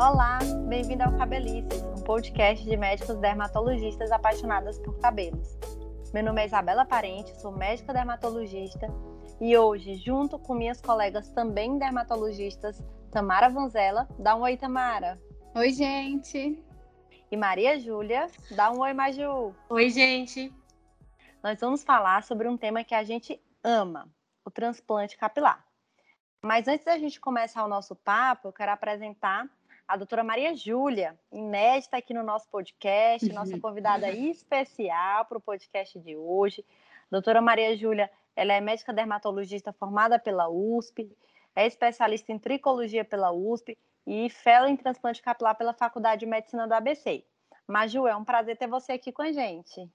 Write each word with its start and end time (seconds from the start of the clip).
Olá, 0.00 0.38
bem-vindo 0.66 1.02
ao 1.02 1.14
Cabelices, 1.18 1.82
um 1.82 2.02
podcast 2.02 2.64
de 2.64 2.74
médicos 2.74 3.18
dermatologistas 3.18 4.10
apaixonadas 4.10 4.78
por 4.78 4.98
cabelos. 4.98 5.58
Meu 6.14 6.24
nome 6.24 6.40
é 6.40 6.46
Isabela 6.46 6.86
Parente, 6.86 7.38
sou 7.38 7.52
médica 7.52 7.92
dermatologista 7.92 8.86
e 9.38 9.54
hoje, 9.54 9.96
junto 9.96 10.38
com 10.38 10.54
minhas 10.54 10.80
colegas 10.80 11.28
também 11.32 11.76
dermatologistas, 11.76 12.82
Tamara 13.10 13.50
Vanzella, 13.50 14.08
dá 14.18 14.34
um 14.34 14.40
oi, 14.40 14.56
Tamara. 14.56 15.20
Oi, 15.54 15.70
gente. 15.70 16.64
E 17.30 17.36
Maria 17.36 17.78
Júlia, 17.78 18.26
dá 18.52 18.72
um 18.72 18.80
oi, 18.80 18.94
Maju. 18.94 19.54
Oi, 19.68 19.90
gente. 19.90 20.50
Nós 21.42 21.60
vamos 21.60 21.84
falar 21.84 22.22
sobre 22.22 22.48
um 22.48 22.56
tema 22.56 22.82
que 22.84 22.94
a 22.94 23.04
gente 23.04 23.38
ama, 23.62 24.08
o 24.46 24.50
transplante 24.50 25.18
capilar. 25.18 25.62
Mas 26.42 26.66
antes 26.66 26.86
da 26.86 26.96
gente 26.96 27.20
começar 27.20 27.62
o 27.62 27.68
nosso 27.68 27.94
papo, 27.94 28.48
eu 28.48 28.52
quero 28.54 28.72
apresentar 28.72 29.46
a 29.90 29.96
doutora 29.96 30.22
Maria 30.22 30.54
Júlia, 30.54 31.18
inédita 31.32 31.96
aqui 31.96 32.14
no 32.14 32.22
nosso 32.22 32.48
podcast, 32.48 33.28
nossa 33.34 33.58
convidada 33.58 34.08
especial 34.08 35.24
para 35.24 35.36
o 35.36 35.40
podcast 35.40 35.98
de 35.98 36.16
hoje. 36.16 36.64
Doutora 37.10 37.42
Maria 37.42 37.76
Júlia, 37.76 38.08
ela 38.36 38.52
é 38.52 38.60
médica 38.60 38.92
dermatologista 38.92 39.72
formada 39.72 40.16
pela 40.16 40.48
USP, 40.48 41.10
é 41.56 41.66
especialista 41.66 42.30
em 42.30 42.38
tricologia 42.38 43.04
pela 43.04 43.32
USP 43.32 43.76
e 44.06 44.30
fellow 44.30 44.68
em 44.68 44.76
transplante 44.76 45.20
capilar 45.20 45.56
pela 45.56 45.74
Faculdade 45.74 46.20
de 46.20 46.26
Medicina 46.26 46.68
do 46.68 46.72
ABC. 46.72 47.24
Maju, 47.66 48.06
é 48.06 48.14
um 48.14 48.24
prazer 48.24 48.56
ter 48.56 48.68
você 48.68 48.92
aqui 48.92 49.10
com 49.10 49.22
a 49.22 49.32
gente. 49.32 49.90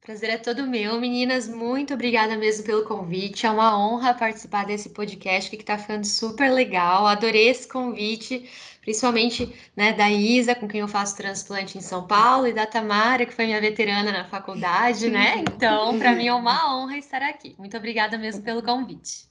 Prazer 0.00 0.30
é 0.30 0.38
todo 0.38 0.66
meu, 0.66 1.00
meninas. 1.00 1.48
Muito 1.48 1.94
obrigada 1.94 2.36
mesmo 2.36 2.64
pelo 2.64 2.84
convite. 2.84 3.44
É 3.44 3.50
uma 3.50 3.76
honra 3.76 4.14
participar 4.14 4.64
desse 4.64 4.90
podcast 4.90 5.50
que 5.50 5.56
está 5.56 5.76
ficando 5.76 6.06
super 6.06 6.50
legal. 6.50 7.06
Adorei 7.06 7.48
esse 7.48 7.66
convite, 7.66 8.48
principalmente 8.80 9.52
né, 9.74 9.92
da 9.92 10.08
Isa, 10.08 10.54
com 10.54 10.68
quem 10.68 10.80
eu 10.80 10.86
faço 10.86 11.16
transplante 11.16 11.76
em 11.76 11.80
São 11.80 12.06
Paulo, 12.06 12.46
e 12.46 12.52
da 12.52 12.66
Tamara, 12.66 13.26
que 13.26 13.34
foi 13.34 13.46
minha 13.46 13.60
veterana 13.60 14.12
na 14.12 14.28
faculdade, 14.28 15.10
né? 15.10 15.38
Então, 15.38 15.98
para 15.98 16.12
mim 16.12 16.28
é 16.28 16.34
uma 16.34 16.76
honra 16.76 16.96
estar 16.96 17.22
aqui. 17.22 17.56
Muito 17.58 17.76
obrigada 17.76 18.16
mesmo 18.16 18.44
pelo 18.44 18.62
convite. 18.62 19.28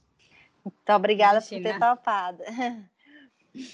Muito 0.62 0.92
obrigada 0.92 1.38
Imagina. 1.38 1.62
por 1.62 1.72
ter 1.72 1.78
topado. 1.78 2.42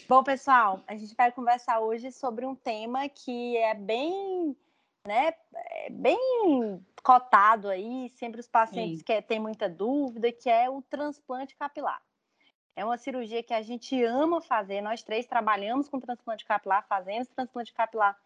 Bom, 0.08 0.22
pessoal, 0.22 0.84
a 0.86 0.94
gente 0.94 1.14
vai 1.16 1.32
conversar 1.32 1.80
hoje 1.80 2.12
sobre 2.12 2.46
um 2.46 2.54
tema 2.54 3.08
que 3.08 3.56
é 3.56 3.74
bem 3.74 4.56
né, 5.06 5.34
é 5.54 5.90
bem 5.90 6.84
cotado 7.02 7.68
aí, 7.68 8.08
sempre 8.10 8.40
os 8.40 8.48
pacientes 8.48 8.98
Sim. 8.98 9.04
que 9.04 9.22
têm 9.22 9.40
muita 9.40 9.68
dúvida, 9.68 10.30
que 10.30 10.48
é 10.48 10.70
o 10.70 10.80
transplante 10.82 11.56
capilar. 11.56 12.00
É 12.74 12.84
uma 12.84 12.96
cirurgia 12.96 13.42
que 13.42 13.52
a 13.52 13.62
gente 13.62 14.02
ama 14.04 14.40
fazer, 14.40 14.80
nós 14.80 15.02
três 15.02 15.26
trabalhamos 15.26 15.88
com 15.88 16.00
transplante 16.00 16.44
capilar, 16.44 16.86
fazemos 16.86 17.28
transplante 17.28 17.72
capilar 17.72 18.16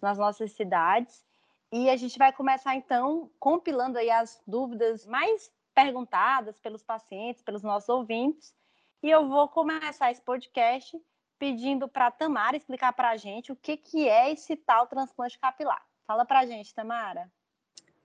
nas 0.00 0.18
nossas 0.18 0.52
cidades, 0.52 1.24
e 1.70 1.88
a 1.88 1.96
gente 1.96 2.18
vai 2.18 2.32
começar 2.32 2.74
então 2.74 3.30
compilando 3.38 3.98
aí 3.98 4.10
as 4.10 4.42
dúvidas 4.46 5.06
mais 5.06 5.50
perguntadas 5.74 6.58
pelos 6.60 6.82
pacientes, 6.82 7.42
pelos 7.42 7.62
nossos 7.62 7.88
ouvintes, 7.88 8.54
e 9.02 9.10
eu 9.10 9.28
vou 9.28 9.48
começar 9.48 10.10
esse 10.10 10.22
podcast 10.22 11.00
pedindo 11.38 11.88
para 11.88 12.06
a 12.06 12.10
Tamara 12.10 12.56
explicar 12.56 12.92
para 12.92 13.10
a 13.10 13.16
gente 13.16 13.52
o 13.52 13.56
que, 13.56 13.76
que 13.76 14.08
é 14.08 14.32
esse 14.32 14.56
tal 14.56 14.86
transplante 14.86 15.38
capilar. 15.38 15.82
Fala 16.06 16.24
pra 16.24 16.46
gente, 16.46 16.74
Tamara. 16.74 17.30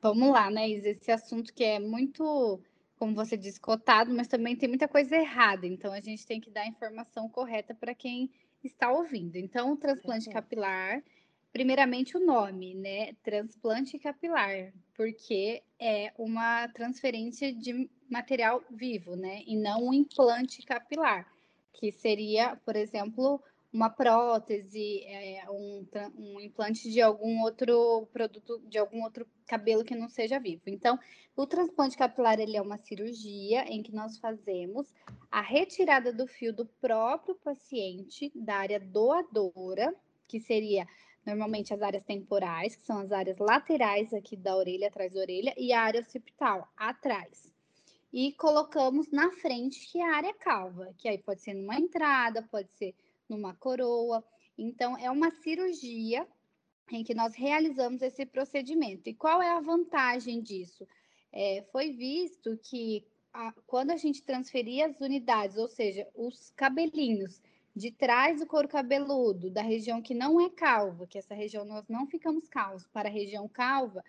Vamos 0.02 0.30
lá, 0.30 0.50
né, 0.50 0.70
Isa? 0.70 0.90
Esse 0.90 1.12
assunto 1.12 1.54
que 1.54 1.64
é 1.64 1.80
muito, 1.80 2.62
como 2.98 3.16
você 3.16 3.36
disse, 3.36 3.60
cotado, 3.60 4.14
mas 4.14 4.28
também 4.28 4.56
tem 4.56 4.70
muita 4.70 4.88
coisa 4.88 5.16
errada. 5.16 5.66
Então, 5.66 5.92
a 5.92 6.00
gente 6.00 6.26
tem 6.26 6.40
que 6.40 6.52
dar 6.52 6.62
a 6.62 6.68
informação 6.68 7.28
correta 7.28 7.74
para 7.74 7.96
quem 7.96 8.32
está 8.64 8.92
ouvindo. 8.92 9.38
Então, 9.38 9.72
o 9.72 9.78
transplante 9.78 10.30
capilar, 10.30 11.04
primeiramente 11.52 12.16
o 12.16 12.26
nome, 12.26 12.76
né? 12.76 13.14
Transplante 13.24 13.98
capilar, 13.98 14.72
porque 14.94 15.64
é 15.80 16.14
uma 16.18 16.68
transferência 16.70 17.52
de 17.54 17.90
material 18.10 18.64
vivo, 18.70 19.16
né? 19.16 19.42
E 19.46 19.56
não 19.56 19.88
um 19.88 19.94
implante 19.94 20.62
capilar, 20.62 21.28
que 21.74 21.92
seria, 21.92 22.56
por 22.58 22.76
exemplo, 22.76 23.42
uma 23.72 23.90
prótese, 23.90 25.04
é, 25.06 25.44
um, 25.50 25.86
um, 26.18 26.40
implante 26.40 26.90
de 26.90 27.02
algum 27.02 27.42
outro 27.42 28.08
produto, 28.14 28.62
de 28.66 28.78
algum 28.78 29.04
outro 29.04 29.28
cabelo 29.46 29.84
que 29.84 29.96
não 29.96 30.10
seja 30.10 30.40
vivo. 30.40 30.64
Então, 30.68 30.98
o 31.36 31.46
transplante 31.46 31.98
capilar 31.98 32.40
ele 32.40 32.58
é 32.58 32.62
uma 32.62 32.78
cirurgia 32.78 33.66
em 33.66 33.84
que 33.84 33.94
nós 33.94 34.18
fazemos 34.18 34.94
a 35.30 35.42
retirada 35.42 36.14
do 36.14 36.28
fio 36.28 36.54
do 36.54 36.66
próprio 36.66 37.36
paciente 37.36 38.32
da 38.34 38.56
área 38.56 38.80
doadora, 38.80 39.94
que 40.28 40.40
seria 40.40 40.88
normalmente 41.26 41.74
as 41.74 41.82
áreas 41.82 42.04
temporais, 42.06 42.76
que 42.76 42.86
são 42.86 43.00
as 43.00 43.12
áreas 43.12 43.38
laterais 43.38 44.14
aqui 44.14 44.38
da 44.38 44.56
orelha, 44.56 44.88
atrás 44.88 45.12
da 45.12 45.20
orelha, 45.20 45.54
e 45.58 45.74
a 45.74 45.82
área 45.82 46.00
occipital, 46.00 46.68
atrás. 46.76 47.52
E 48.14 48.32
colocamos 48.32 49.12
na 49.12 49.30
frente, 49.32 49.92
que 49.92 50.00
é 50.00 50.10
a 50.10 50.16
área 50.16 50.34
calva, 50.34 50.94
que 50.98 51.08
aí 51.10 51.18
pode 51.18 51.42
ser 51.42 51.54
numa 51.54 51.76
entrada, 51.76 52.42
pode 52.50 52.70
ser 52.76 52.96
numa 53.30 53.54
coroa. 53.54 54.24
Então, 54.58 54.98
é 54.98 55.10
uma 55.10 55.32
cirurgia 55.32 56.28
em 56.92 57.04
que 57.04 57.14
nós 57.14 57.36
realizamos 57.36 58.02
esse 58.02 58.26
procedimento. 58.26 59.10
E 59.10 59.14
qual 59.14 59.42
é 59.42 59.50
a 59.50 59.60
vantagem 59.60 60.42
disso? 60.42 60.88
É, 61.32 61.66
foi 61.72 61.92
visto 61.92 62.58
que 62.58 63.06
a, 63.34 63.54
quando 63.66 63.92
a 63.92 63.98
gente 63.98 64.24
transferia 64.24 64.88
as 64.88 65.00
unidades, 65.00 65.58
ou 65.58 65.68
seja, 65.68 66.08
os 66.16 66.50
cabelinhos 66.52 67.42
de 67.76 67.92
trás 67.92 68.40
do 68.40 68.48
couro 68.48 68.68
cabeludo, 68.68 69.52
da 69.52 69.62
região 69.62 70.02
que 70.02 70.16
não 70.16 70.42
é 70.42 70.50
calva, 70.50 71.06
que 71.06 71.18
essa 71.18 71.36
região 71.36 71.64
nós 71.64 71.88
não 71.88 72.08
ficamos 72.08 72.48
calvos, 72.48 72.88
para 72.88 73.08
a 73.08 73.12
região 73.12 73.48
calva, 73.48 74.04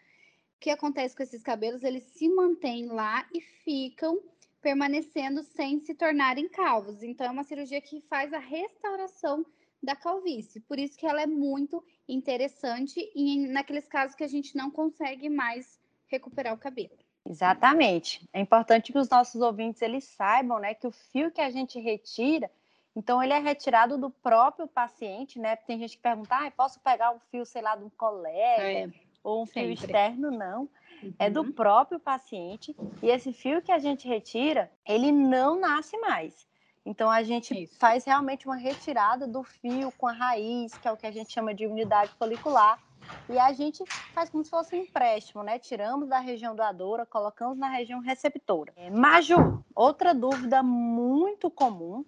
o 0.57 0.61
que 0.61 0.71
acontece 0.71 1.15
com 1.15 1.23
esses 1.23 1.43
cabelos? 1.43 1.83
Eles 1.83 2.05
se 2.05 2.29
mantêm 2.29 2.87
lá 2.87 3.29
e 3.33 3.41
ficam 3.41 4.21
permanecendo 4.61 5.43
sem 5.43 5.81
se 5.81 5.95
tornarem 5.95 6.49
calvos. 6.49 7.03
Então, 7.03 7.27
é 7.27 7.31
uma 7.31 7.45
cirurgia 7.45 7.81
que 7.81 8.01
faz 8.03 8.33
a 8.33 8.39
restauração 8.39 9.45
da 9.83 9.95
calvície. 9.95 10.61
Por 10.61 10.79
isso 10.79 10.99
que 10.99 11.07
ela 11.07 11.23
é 11.23 11.27
muito 11.27 11.85
interessante 12.09 13.01
e 13.15 13.47
naqueles 13.49 13.87
casos 13.87 14.17
que 14.17 14.25
a 14.25 14.29
gente 14.29 14.57
não 14.57 14.71
consegue 14.71 15.29
mais 15.29 15.79
recuperar 16.09 16.55
o 16.55 16.59
cabelo. 16.59 16.97
Exatamente. 17.25 18.29
É 18.33 18.41
importante 18.41 18.93
que 18.93 18.99
os 18.99 19.09
nossos 19.09 19.41
ouvintes 19.41 19.83
eles 19.83 20.05
saibam, 20.05 20.59
né, 20.59 20.75
que 20.75 20.87
o 20.87 20.91
fio 20.91 21.31
que 21.31 21.41
a 21.41 21.51
gente 21.51 21.79
retira, 21.79 22.51
então 22.97 23.23
ele 23.23 23.33
é 23.33 23.39
retirado 23.39 23.99
do 23.99 24.11
próprio 24.11 24.67
paciente, 24.67 25.39
né? 25.39 25.55
Tem 25.55 25.79
gente 25.79 25.97
que 25.97 26.03
pergunta, 26.03 26.35
ah, 26.35 26.51
posso 26.51 26.81
pegar 26.81 27.13
um 27.13 27.21
fio, 27.31 27.45
sei 27.45 27.63
lá, 27.63 27.77
de 27.77 27.85
um 27.85 27.91
colega 27.91 28.63
é, 28.63 28.91
ou 29.23 29.43
um 29.43 29.47
fio 29.47 29.63
sempre. 29.63 29.75
externo? 29.75 30.31
Não 30.31 30.69
uhum. 31.03 31.15
é 31.19 31.31
do 31.31 31.43
uhum. 31.43 31.53
próprio 31.53 31.99
paciente 31.99 32.75
e 33.03 33.09
esse 33.09 33.33
fio 33.33 33.63
que 33.63 33.73
a 33.73 33.79
gente 33.79 34.09
retira, 34.09 34.71
ele 34.87 35.13
não 35.13 35.59
nasce 35.59 35.97
mais. 35.99 36.47
Então 36.85 37.11
a 37.11 37.23
gente 37.23 37.65
Isso. 37.65 37.79
faz 37.79 38.05
realmente 38.05 38.47
uma 38.47 38.57
retirada 38.57 39.27
do 39.27 39.43
fio 39.43 39.93
com 39.99 40.07
a 40.07 40.13
raiz, 40.13 40.77
que 40.79 40.89
é 40.89 40.93
o 40.93 40.97
que 40.97 41.07
a 41.07 41.11
gente 41.11 41.31
chama 41.33 41.55
de 41.55 41.67
unidade 41.67 42.11
folicular, 42.19 42.83
e 43.29 43.39
a 43.39 43.53
gente 43.53 43.85
faz 44.15 44.31
como 44.31 44.45
se 44.45 44.51
fosse 44.51 44.75
um 44.75 44.81
empréstimo, 44.81 45.43
né? 45.43 45.59
Tiramos 45.59 46.09
da 46.09 46.19
região 46.19 46.55
doadora, 46.55 47.05
colocamos 47.05 47.59
na 47.59 47.69
região 47.69 48.01
receptora. 48.01 48.73
É, 48.77 48.91
Maju, 48.91 49.63
outra 49.75 50.15
dúvida 50.15 50.63
muito 50.63 51.51
comum 51.51 52.05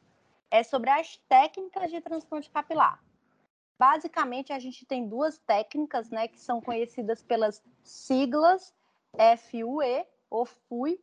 é 0.50 0.62
sobre 0.62 0.90
as 0.90 1.16
técnicas 1.28 1.90
de 1.90 2.00
transplante 2.00 2.50
capilar. 2.50 3.02
Basicamente, 3.78 4.52
a 4.52 4.58
gente 4.58 4.84
tem 4.84 5.08
duas 5.08 5.38
técnicas, 5.38 6.10
né, 6.10 6.28
que 6.28 6.40
são 6.40 6.60
conhecidas 6.60 7.22
pelas 7.22 7.62
siglas 7.82 8.74
FUE 9.38 10.06
ou 10.30 10.46
FUI 10.46 11.00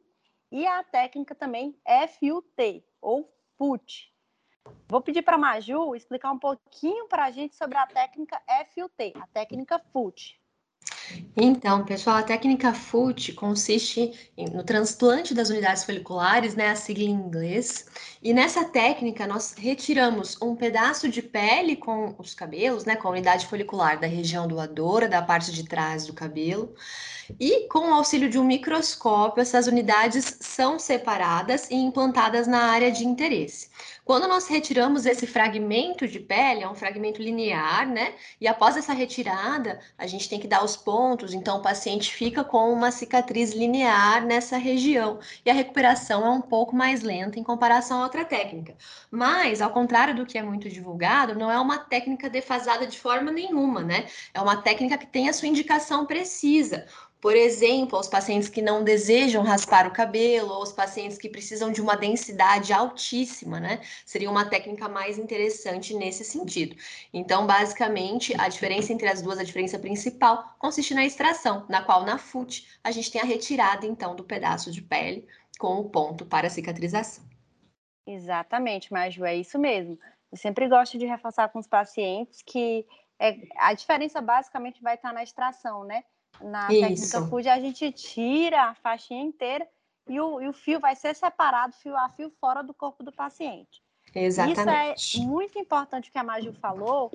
e 0.51 0.65
a 0.65 0.83
técnica 0.83 1.35
também 1.35 1.77
FUT 2.19 2.85
ou 3.01 3.33
FUT. 3.57 4.13
Vou 4.87 5.01
pedir 5.01 5.21
para 5.21 5.35
a 5.35 5.39
Maju 5.39 5.95
explicar 5.95 6.31
um 6.31 6.39
pouquinho 6.39 7.07
para 7.07 7.25
a 7.25 7.31
gente 7.31 7.55
sobre 7.55 7.77
a 7.77 7.87
técnica 7.87 8.41
FUT, 8.73 9.13
a 9.15 9.27
técnica 9.27 9.79
FUT. 9.91 10.39
Então, 11.35 11.85
pessoal, 11.85 12.17
a 12.17 12.23
técnica 12.23 12.73
FUT 12.73 13.33
consiste 13.33 14.11
no 14.51 14.63
transplante 14.63 15.33
das 15.33 15.49
unidades 15.49 15.83
foliculares, 15.83 16.55
né, 16.55 16.69
a 16.69 16.75
sigla 16.75 17.03
em 17.03 17.11
inglês. 17.11 17.85
E 18.23 18.33
nessa 18.33 18.65
técnica, 18.65 19.27
nós 19.27 19.53
retiramos 19.57 20.37
um 20.41 20.55
pedaço 20.55 21.07
de 21.07 21.21
pele 21.21 21.75
com 21.75 22.15
os 22.17 22.33
cabelos, 22.33 22.85
né, 22.85 22.95
com 22.95 23.07
a 23.07 23.11
unidade 23.11 23.45
folicular 23.45 23.99
da 23.99 24.07
região 24.07 24.47
doadora, 24.47 25.07
da 25.07 25.21
parte 25.21 25.51
de 25.51 25.63
trás 25.63 26.07
do 26.07 26.13
cabelo. 26.13 26.73
E 27.39 27.67
com 27.67 27.89
o 27.89 27.93
auxílio 27.93 28.29
de 28.29 28.39
um 28.39 28.43
microscópio, 28.43 29.41
essas 29.41 29.67
unidades 29.67 30.37
são 30.39 30.79
separadas 30.79 31.69
e 31.69 31.75
implantadas 31.75 32.47
na 32.47 32.71
área 32.71 32.91
de 32.91 33.05
interesse. 33.05 33.69
Quando 34.07 34.25
nós 34.25 34.47
retiramos 34.47 35.05
esse 35.05 35.27
fragmento 35.27 36.07
de 36.07 36.17
pele, 36.17 36.63
é 36.63 36.69
um 36.69 36.73
fragmento 36.73 37.21
linear, 37.21 37.85
né? 37.85 38.15
E 38.39 38.47
após 38.47 38.77
essa 38.77 38.93
retirada, 38.93 39.81
a 39.97 40.07
gente 40.07 40.29
tem 40.29 40.39
que 40.39 40.47
dar 40.47 40.63
os 40.63 40.77
pontos, 40.77 41.33
então 41.33 41.57
o 41.57 41.61
paciente 41.61 42.13
fica 42.13 42.41
com 42.41 42.71
uma 42.71 42.89
cicatriz 42.89 43.51
linear 43.51 44.25
nessa 44.25 44.55
região. 44.55 45.19
E 45.45 45.49
a 45.49 45.53
recuperação 45.53 46.25
é 46.25 46.29
um 46.29 46.41
pouco 46.41 46.73
mais 46.73 47.03
lenta 47.03 47.37
em 47.37 47.43
comparação 47.43 47.99
a 47.99 48.03
outra 48.03 48.23
técnica. 48.23 48.77
Mas, 49.11 49.61
ao 49.61 49.71
contrário 49.71 50.15
do 50.15 50.25
que 50.25 50.37
é 50.37 50.41
muito 50.41 50.69
divulgado, 50.69 51.35
não 51.35 51.51
é 51.51 51.59
uma 51.59 51.77
técnica 51.77 52.29
defasada 52.29 52.87
de 52.87 52.97
forma 52.97 53.29
nenhuma, 53.29 53.81
né? 53.83 54.07
É 54.33 54.39
uma 54.39 54.55
técnica 54.61 54.97
que 54.97 55.05
tem 55.05 55.27
a 55.27 55.33
sua 55.33 55.49
indicação 55.49 56.05
precisa. 56.05 56.85
Por 57.19 57.35
exemplo, 57.35 57.97
aos 57.97 58.07
pacientes 58.07 58.47
que 58.47 58.61
não 58.61 58.83
desejam 58.83 59.43
raspar 59.43 59.87
o 59.87 59.91
cabelo, 59.91 60.53
ou 60.53 60.61
os 60.61 60.71
pacientes 60.71 61.17
que 61.17 61.27
precisam 61.27 61.71
de 61.71 61.81
uma 61.81 61.95
densidade 61.95 62.71
altíssima, 62.71 63.59
né? 63.59 63.81
Seria 64.05 64.29
uma 64.29 64.45
técnica 64.47 64.87
mais 64.87 65.17
interessante 65.17 65.95
nesse 65.95 66.23
sentido. 66.23 66.75
Então, 67.11 67.47
basicamente, 67.47 68.39
a 68.39 68.47
diferença 68.47 68.93
entre 68.93 69.07
as 69.07 69.21
duas, 69.21 69.39
a 69.39 69.43
diferença 69.43 69.79
principal, 69.79 70.55
consiste 70.59 70.93
na 70.93 71.05
extração, 71.05 71.65
na 71.67 71.81
qual 71.81 72.05
na 72.05 72.19
FUT 72.19 72.67
a 72.83 72.91
gente 72.91 73.11
tem 73.11 73.19
a 73.19 73.25
retirada, 73.25 73.85
então, 73.85 74.15
do 74.15 74.23
pedaço 74.23 74.71
de 74.71 74.81
pele 74.81 75.27
com 75.57 75.79
o 75.79 75.89
ponto 75.89 76.25
para 76.25 76.49
cicatrização. 76.49 77.23
Exatamente, 78.05 78.93
Maju, 78.93 79.25
é 79.25 79.35
isso 79.35 79.57
mesmo. 79.57 79.99
Eu 80.31 80.37
sempre 80.37 80.67
gosto 80.67 80.97
de 80.97 81.05
reforçar 81.05 81.49
com 81.49 81.59
os 81.59 81.67
pacientes 81.67 82.41
que 82.41 82.85
é, 83.19 83.35
a 83.57 83.73
diferença 83.73 84.21
basicamente 84.21 84.81
vai 84.81 84.95
estar 84.95 85.11
na 85.11 85.23
extração, 85.23 85.83
né? 85.83 86.03
Na 86.41 86.71
Isso. 86.71 87.11
técnica 87.11 87.29
FUD, 87.29 87.49
a 87.49 87.59
gente 87.59 87.91
tira 87.91 88.63
a 88.63 88.75
faixinha 88.75 89.21
inteira 89.21 89.67
e 90.07 90.19
o, 90.19 90.41
e 90.41 90.47
o 90.47 90.53
fio 90.53 90.79
vai 90.79 90.95
ser 90.95 91.15
separado 91.15 91.75
fio 91.75 91.95
a 91.95 92.09
fio 92.09 92.31
fora 92.39 92.61
do 92.61 92.73
corpo 92.73 93.03
do 93.03 93.11
paciente. 93.11 93.81
Exatamente. 94.15 94.99
Isso 94.99 95.21
é 95.21 95.25
muito 95.25 95.59
importante 95.59 96.09
o 96.09 96.11
que 96.11 96.17
a 96.17 96.23
Maju 96.23 96.53
falou, 96.53 97.11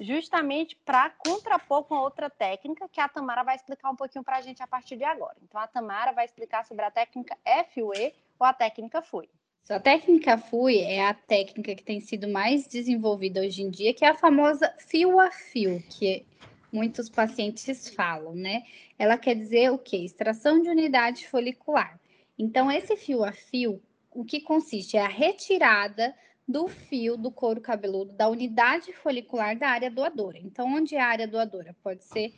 justamente 0.00 0.76
para 0.84 1.10
contrapor 1.10 1.84
com 1.84 1.96
outra 1.96 2.30
técnica 2.30 2.88
que 2.88 3.00
a 3.00 3.08
Tamara 3.08 3.42
vai 3.42 3.56
explicar 3.56 3.90
um 3.90 3.96
pouquinho 3.96 4.24
para 4.24 4.36
a 4.36 4.40
gente 4.40 4.62
a 4.62 4.66
partir 4.66 4.96
de 4.96 5.04
agora. 5.04 5.36
Então, 5.42 5.60
a 5.60 5.66
Tamara 5.66 6.12
vai 6.12 6.24
explicar 6.24 6.64
sobre 6.64 6.84
a 6.84 6.90
técnica 6.90 7.36
FUE 7.72 8.14
ou 8.38 8.46
a 8.46 8.52
técnica 8.52 9.02
FUE. 9.02 9.28
A 9.68 9.80
técnica 9.80 10.38
FUE 10.38 10.80
é 10.80 11.08
a 11.08 11.12
técnica 11.12 11.74
que 11.74 11.82
tem 11.82 12.00
sido 12.00 12.28
mais 12.28 12.68
desenvolvida 12.68 13.40
hoje 13.40 13.62
em 13.62 13.70
dia, 13.70 13.92
que 13.92 14.04
é 14.04 14.08
a 14.08 14.14
famosa 14.14 14.72
fio 14.78 15.18
a 15.18 15.30
fio, 15.32 15.82
que 15.90 16.24
muitos 16.72 17.08
pacientes 17.08 17.88
falam, 17.90 18.34
né? 18.34 18.62
Ela 18.98 19.16
quer 19.16 19.34
dizer 19.34 19.70
o 19.70 19.78
quê? 19.78 19.98
Extração 19.98 20.60
de 20.60 20.68
unidade 20.68 21.28
folicular. 21.28 21.98
Então, 22.38 22.70
esse 22.70 22.96
fio 22.96 23.24
a 23.24 23.32
fio, 23.32 23.82
o 24.10 24.24
que 24.24 24.40
consiste 24.40 24.96
é 24.96 25.00
a 25.00 25.08
retirada 25.08 26.14
do 26.46 26.68
fio 26.68 27.16
do 27.16 27.30
couro 27.30 27.60
cabeludo 27.60 28.12
da 28.12 28.28
unidade 28.28 28.92
folicular 28.92 29.58
da 29.58 29.68
área 29.68 29.90
doadora. 29.90 30.38
Então, 30.38 30.74
onde 30.74 30.94
é 30.94 31.00
a 31.00 31.08
área 31.08 31.26
doadora? 31.26 31.74
Pode 31.82 32.04
ser 32.04 32.32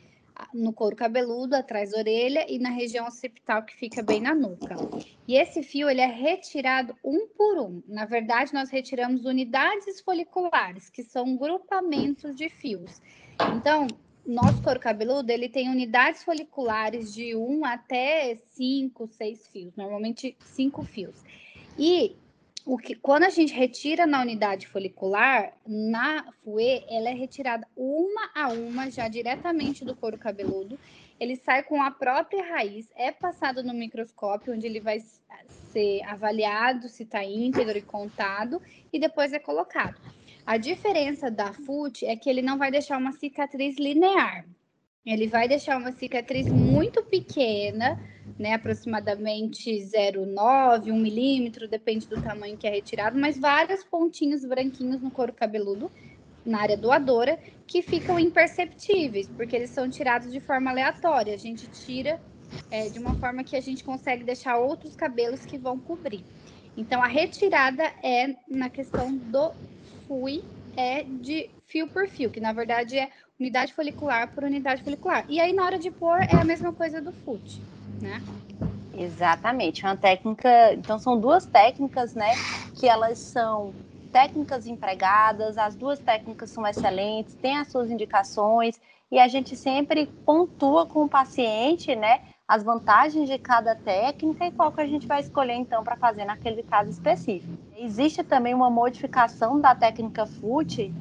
no 0.53 0.71
couro 0.73 0.95
cabeludo, 0.95 1.55
atrás 1.55 1.91
da 1.91 1.97
orelha 1.97 2.45
e 2.49 2.57
na 2.59 2.69
região 2.69 3.05
occipital 3.05 3.63
que 3.63 3.75
fica 3.75 4.01
bem 4.01 4.21
na 4.21 4.33
nuca. 4.33 4.75
E 5.27 5.35
esse 5.35 5.61
fio 5.61 5.89
ele 5.89 6.01
é 6.01 6.07
retirado 6.07 6.95
um 7.03 7.27
por 7.27 7.59
um. 7.59 7.83
Na 7.87 8.05
verdade, 8.05 8.53
nós 8.53 8.69
retiramos 8.69 9.25
unidades 9.25 9.99
foliculares, 10.01 10.89
que 10.89 11.03
são 11.03 11.35
grupamentos 11.35 12.35
de 12.35 12.49
fios. 12.49 13.01
Então, 13.55 13.87
nosso 14.29 14.61
couro 14.61 14.79
cabeludo 14.79 15.31
ele 15.31 15.49
tem 15.49 15.69
unidades 15.69 16.23
foliculares 16.23 17.11
de 17.11 17.35
1 17.35 17.65
até 17.65 18.35
5, 18.51 19.07
6 19.07 19.47
fios, 19.47 19.75
normalmente 19.75 20.37
5 20.39 20.83
fios. 20.83 21.15
E 21.77 22.15
o 22.63 22.77
que, 22.77 22.93
quando 22.93 23.23
a 23.23 23.29
gente 23.29 23.51
retira 23.51 24.05
na 24.05 24.21
unidade 24.21 24.67
folicular, 24.67 25.53
na 25.65 26.31
FUE, 26.43 26.85
ela 26.87 27.09
é 27.09 27.13
retirada 27.13 27.67
uma 27.75 28.29
a 28.35 28.49
uma, 28.49 28.91
já 28.91 29.07
diretamente 29.07 29.83
do 29.83 29.95
couro 29.95 30.17
cabeludo. 30.17 30.77
Ele 31.19 31.35
sai 31.35 31.63
com 31.63 31.81
a 31.81 31.89
própria 31.89 32.43
raiz, 32.43 32.87
é 32.95 33.11
passado 33.11 33.63
no 33.63 33.73
microscópio, 33.73 34.53
onde 34.53 34.67
ele 34.67 34.79
vai 34.79 34.99
ser 34.99 36.03
avaliado 36.03 36.87
se 36.87 37.01
está 37.01 37.23
íntegro 37.23 37.77
e 37.77 37.81
contado, 37.81 38.61
e 38.93 38.99
depois 38.99 39.33
é 39.33 39.39
colocado. 39.39 39.99
A 40.49 40.57
diferença 40.57 41.29
da 41.29 41.53
FUT 41.53 42.03
é 42.03 42.15
que 42.15 42.27
ele 42.27 42.41
não 42.41 42.57
vai 42.57 42.71
deixar 42.71 42.97
uma 42.97 43.11
cicatriz 43.11 43.77
linear. 43.77 44.43
Ele 45.05 45.27
vai 45.27 45.47
deixar 45.47 45.77
uma 45.77 45.91
cicatriz 45.91 46.47
muito 46.47 47.03
pequena, 47.03 48.01
né, 48.35 48.55
aproximadamente 48.55 49.69
0,9, 49.69 50.91
1 50.91 50.97
milímetro, 50.97 51.67
depende 51.67 52.07
do 52.07 52.19
tamanho 52.19 52.57
que 52.57 52.65
é 52.65 52.71
retirado, 52.71 53.15
mas 53.15 53.37
vários 53.37 53.83
pontinhos 53.83 54.43
branquinhos 54.43 54.99
no 54.99 55.11
couro 55.11 55.31
cabeludo, 55.31 55.91
na 56.43 56.61
área 56.61 56.75
doadora, 56.75 57.37
que 57.67 57.83
ficam 57.83 58.19
imperceptíveis, 58.19 59.27
porque 59.27 59.55
eles 59.55 59.69
são 59.69 59.87
tirados 59.87 60.31
de 60.31 60.39
forma 60.39 60.71
aleatória. 60.71 61.35
A 61.35 61.37
gente 61.37 61.67
tira 61.67 62.19
é, 62.71 62.89
de 62.89 62.97
uma 62.97 63.13
forma 63.19 63.43
que 63.43 63.55
a 63.55 63.61
gente 63.61 63.83
consegue 63.83 64.23
deixar 64.23 64.57
outros 64.57 64.95
cabelos 64.95 65.45
que 65.45 65.59
vão 65.59 65.77
cobrir. 65.77 66.25
Então, 66.75 67.03
a 67.03 67.07
retirada 67.07 67.83
é 68.01 68.35
na 68.49 68.67
questão 68.67 69.15
do 69.15 69.51
FUI 70.09 70.43
é 70.75 71.03
de 71.03 71.51
fio 71.67 71.87
por 71.87 72.07
fio, 72.07 72.31
que 72.31 72.39
na 72.39 72.51
verdade 72.51 72.97
é 72.97 73.09
unidade 73.39 73.73
folicular 73.73 74.33
por 74.33 74.43
unidade 74.43 74.83
folicular. 74.83 75.23
E 75.29 75.39
aí, 75.39 75.53
na 75.53 75.63
hora 75.63 75.77
de 75.77 75.91
pôr, 75.91 76.19
é 76.21 76.35
a 76.35 76.43
mesma 76.43 76.73
coisa 76.73 76.99
do 76.99 77.13
FUT, 77.13 77.61
né? 78.01 78.21
Exatamente, 78.97 79.85
uma 79.85 79.95
técnica. 79.95 80.73
Então, 80.73 80.97
são 80.97 81.19
duas 81.19 81.45
técnicas, 81.45 82.15
né? 82.15 82.33
Que 82.79 82.87
elas 82.87 83.19
são 83.19 83.75
técnicas 84.11 84.65
empregadas, 84.65 85.59
as 85.59 85.75
duas 85.75 85.99
técnicas 85.99 86.49
são 86.49 86.65
excelentes, 86.65 87.35
têm 87.35 87.57
as 87.57 87.67
suas 87.67 87.91
indicações, 87.91 88.81
e 89.11 89.19
a 89.19 89.27
gente 89.27 89.55
sempre 89.55 90.07
pontua 90.25 90.87
com 90.87 91.03
o 91.05 91.09
paciente, 91.09 91.95
né? 91.95 92.19
As 92.49 92.63
vantagens 92.63 93.29
de 93.29 93.37
cada 93.37 93.75
técnica 93.75 94.47
e 94.47 94.51
qual 94.51 94.71
que 94.71 94.81
a 94.81 94.87
gente 94.87 95.05
vai 95.05 95.19
escolher 95.19 95.53
então 95.53 95.83
para 95.83 95.95
fazer 95.95 96.25
naquele 96.25 96.63
caso 96.63 96.89
específico. 96.89 97.53
Existe 97.77 98.23
também 98.23 98.55
uma 98.55 98.71
modificação 98.71 99.61
da 99.61 99.75
técnica 99.75 100.25
FUT, 100.25 100.91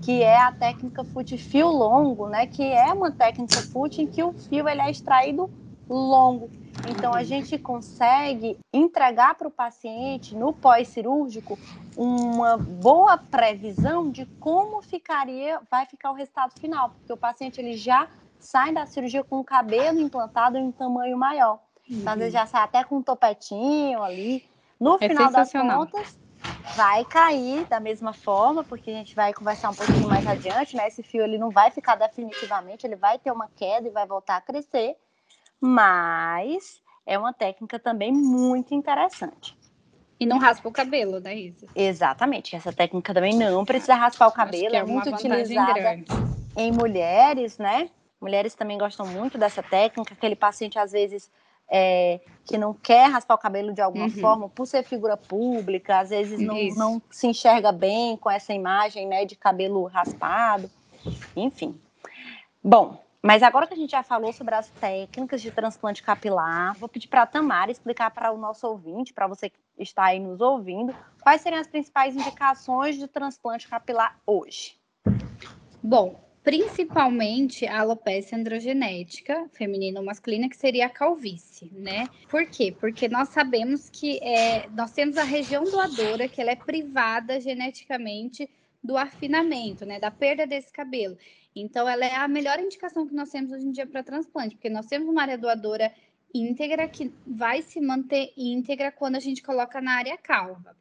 que 0.00 0.22
é 0.22 0.40
a 0.40 0.52
técnica 0.52 1.02
FUT 1.02 1.36
fio 1.36 1.66
longo, 1.66 2.28
né, 2.28 2.46
que 2.46 2.62
é 2.62 2.92
uma 2.92 3.10
técnica 3.10 3.60
FUT 3.60 4.02
em 4.02 4.06
que 4.06 4.22
o 4.22 4.32
fio 4.32 4.68
ele 4.68 4.82
é 4.82 4.88
extraído 4.88 5.50
longo. 5.88 6.48
Então 6.88 7.12
a 7.12 7.24
gente 7.24 7.58
consegue 7.58 8.56
entregar 8.72 9.34
para 9.34 9.48
o 9.48 9.50
paciente 9.50 10.36
no 10.36 10.52
pós-cirúrgico 10.52 11.58
uma 11.96 12.56
boa 12.56 13.18
previsão 13.18 14.10
de 14.10 14.26
como 14.38 14.80
ficaria, 14.80 15.60
vai 15.68 15.86
ficar 15.86 16.12
o 16.12 16.14
resultado 16.14 16.52
final, 16.60 16.90
porque 16.90 17.12
o 17.12 17.16
paciente 17.16 17.60
ele 17.60 17.76
já 17.76 18.08
sai 18.44 18.72
da 18.72 18.86
cirurgia 18.86 19.24
com 19.24 19.40
o 19.40 19.44
cabelo 19.44 20.00
implantado 20.00 20.58
em 20.58 20.64
um 20.64 20.72
tamanho 20.72 21.16
maior. 21.16 21.58
Uhum. 21.88 21.98
Então, 21.98 22.12
às 22.12 22.18
vezes 22.18 22.32
já 22.32 22.46
sai 22.46 22.62
até 22.62 22.84
com 22.84 22.98
um 22.98 23.02
topetinho 23.02 24.02
ali. 24.02 24.44
No 24.78 24.96
é 25.00 25.08
final 25.08 25.30
das 25.30 25.50
contas, 25.52 26.18
vai 26.76 27.04
cair 27.04 27.64
da 27.66 27.80
mesma 27.80 28.12
forma, 28.12 28.62
porque 28.62 28.90
a 28.90 28.94
gente 28.94 29.14
vai 29.14 29.32
conversar 29.32 29.70
um 29.70 29.74
pouquinho 29.74 30.08
mais 30.08 30.26
adiante, 30.26 30.76
né? 30.76 30.88
Esse 30.88 31.02
fio 31.02 31.22
ele 31.22 31.38
não 31.38 31.50
vai 31.50 31.70
ficar 31.70 31.94
definitivamente, 31.94 32.86
ele 32.86 32.96
vai 32.96 33.18
ter 33.18 33.30
uma 33.30 33.48
queda 33.48 33.88
e 33.88 33.90
vai 33.90 34.06
voltar 34.06 34.36
a 34.36 34.40
crescer, 34.40 34.96
mas 35.60 36.82
é 37.06 37.18
uma 37.18 37.32
técnica 37.32 37.78
também 37.78 38.12
muito 38.12 38.74
interessante. 38.74 39.56
E 40.18 40.26
não 40.26 40.38
raspa 40.38 40.68
o 40.68 40.72
cabelo, 40.72 41.18
né, 41.20 41.36
Isa? 41.36 41.66
Exatamente. 41.74 42.54
Essa 42.54 42.72
técnica 42.72 43.12
também 43.12 43.34
não 43.36 43.64
precisa 43.64 43.94
raspar 43.94 44.28
o 44.28 44.32
cabelo, 44.32 44.74
é, 44.74 44.78
é 44.78 44.84
muito 44.84 45.10
utilizada 45.10 45.72
grande. 45.72 46.04
em 46.56 46.72
mulheres, 46.72 47.58
né? 47.58 47.90
Mulheres 48.24 48.54
também 48.54 48.78
gostam 48.78 49.06
muito 49.06 49.36
dessa 49.36 49.62
técnica, 49.62 50.14
aquele 50.14 50.34
paciente, 50.34 50.78
às 50.78 50.92
vezes, 50.92 51.30
é, 51.70 52.20
que 52.46 52.56
não 52.56 52.72
quer 52.72 53.10
raspar 53.10 53.34
o 53.34 53.38
cabelo 53.38 53.74
de 53.74 53.82
alguma 53.82 54.06
uhum. 54.06 54.10
forma, 54.12 54.48
por 54.48 54.66
ser 54.66 54.82
figura 54.82 55.14
pública, 55.14 55.98
às 55.98 56.08
vezes 56.08 56.40
não, 56.40 56.56
não 56.68 57.02
se 57.10 57.26
enxerga 57.26 57.70
bem 57.70 58.16
com 58.16 58.30
essa 58.30 58.54
imagem 58.54 59.06
né, 59.06 59.26
de 59.26 59.36
cabelo 59.36 59.84
raspado, 59.84 60.70
enfim. 61.36 61.78
Bom, 62.62 62.98
mas 63.20 63.42
agora 63.42 63.66
que 63.66 63.74
a 63.74 63.76
gente 63.76 63.90
já 63.90 64.02
falou 64.02 64.32
sobre 64.32 64.54
as 64.54 64.68
técnicas 64.70 65.42
de 65.42 65.50
transplante 65.50 66.02
capilar, 66.02 66.74
vou 66.78 66.88
pedir 66.88 67.08
para 67.08 67.24
a 67.24 67.26
Tamara 67.26 67.70
explicar 67.70 68.10
para 68.10 68.32
o 68.32 68.38
nosso 68.38 68.66
ouvinte, 68.66 69.12
para 69.12 69.26
você 69.26 69.50
que 69.50 69.58
está 69.78 70.04
aí 70.04 70.18
nos 70.18 70.40
ouvindo, 70.40 70.96
quais 71.22 71.42
seriam 71.42 71.60
as 71.60 71.66
principais 71.66 72.16
indicações 72.16 72.96
de 72.96 73.06
transplante 73.06 73.68
capilar 73.68 74.18
hoje. 74.26 74.78
Bom, 75.82 76.23
principalmente 76.44 77.66
a 77.66 77.80
alopecia 77.80 78.36
androgenética, 78.36 79.48
feminina 79.54 79.98
ou 79.98 80.04
masculina, 80.04 80.46
que 80.46 80.58
seria 80.58 80.86
a 80.86 80.90
calvície, 80.90 81.72
né? 81.72 82.06
Por 82.28 82.44
quê? 82.46 82.70
Porque 82.78 83.08
nós 83.08 83.30
sabemos 83.30 83.88
que 83.88 84.18
é, 84.22 84.68
nós 84.68 84.92
temos 84.92 85.16
a 85.16 85.24
região 85.24 85.64
doadora 85.64 86.28
que 86.28 86.42
ela 86.42 86.50
é 86.50 86.56
privada 86.56 87.40
geneticamente 87.40 88.48
do 88.82 88.94
afinamento, 88.98 89.86
né? 89.86 89.98
Da 89.98 90.10
perda 90.10 90.46
desse 90.46 90.70
cabelo. 90.70 91.16
Então, 91.56 91.88
ela 91.88 92.04
é 92.04 92.14
a 92.14 92.28
melhor 92.28 92.60
indicação 92.60 93.06
que 93.06 93.14
nós 93.14 93.30
temos 93.30 93.50
hoje 93.50 93.66
em 93.66 93.72
dia 93.72 93.86
para 93.86 94.02
transplante, 94.02 94.54
porque 94.54 94.68
nós 94.68 94.86
temos 94.86 95.08
uma 95.08 95.22
área 95.22 95.38
doadora 95.38 95.90
íntegra 96.34 96.86
que 96.86 97.10
vai 97.26 97.62
se 97.62 97.80
manter 97.80 98.34
íntegra 98.36 98.92
quando 98.92 99.16
a 99.16 99.20
gente 99.20 99.42
coloca 99.42 99.80
na 99.80 99.92
área 99.92 100.18
calva. 100.18 100.76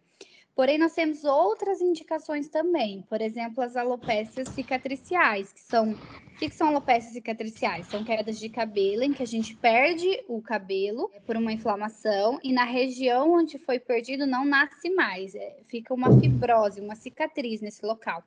Porém, 0.55 0.77
nós 0.77 0.93
temos 0.93 1.23
outras 1.23 1.81
indicações 1.81 2.47
também, 2.47 3.01
por 3.09 3.21
exemplo, 3.21 3.63
as 3.63 3.75
alopécias 3.75 4.47
cicatriciais, 4.49 5.51
que 5.51 5.61
são 5.61 5.93
o 5.93 6.35
que, 6.37 6.49
são 6.49 6.67
alopécias 6.67 7.13
cicatriciais? 7.13 7.87
São 7.87 8.03
quedas 8.03 8.39
de 8.39 8.49
cabelo 8.49 9.03
em 9.03 9.13
que 9.13 9.23
a 9.23 9.25
gente 9.25 9.55
perde 9.55 10.23
o 10.27 10.41
cabelo 10.41 11.09
por 11.25 11.37
uma 11.37 11.53
inflamação 11.53 12.39
e 12.43 12.51
na 12.51 12.65
região 12.65 13.31
onde 13.31 13.57
foi 13.57 13.79
perdido 13.79 14.27
não 14.27 14.43
nasce 14.43 14.89
mais, 14.89 15.33
é, 15.35 15.57
fica 15.67 15.93
uma 15.93 16.19
fibrose, 16.19 16.81
uma 16.81 16.95
cicatriz 16.95 17.61
nesse 17.61 17.85
local. 17.85 18.23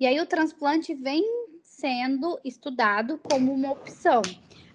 E 0.00 0.06
aí 0.06 0.18
o 0.20 0.26
transplante 0.26 0.94
vem 0.94 1.22
sendo 1.62 2.40
estudado 2.44 3.18
como 3.18 3.52
uma 3.52 3.72
opção. 3.72 4.22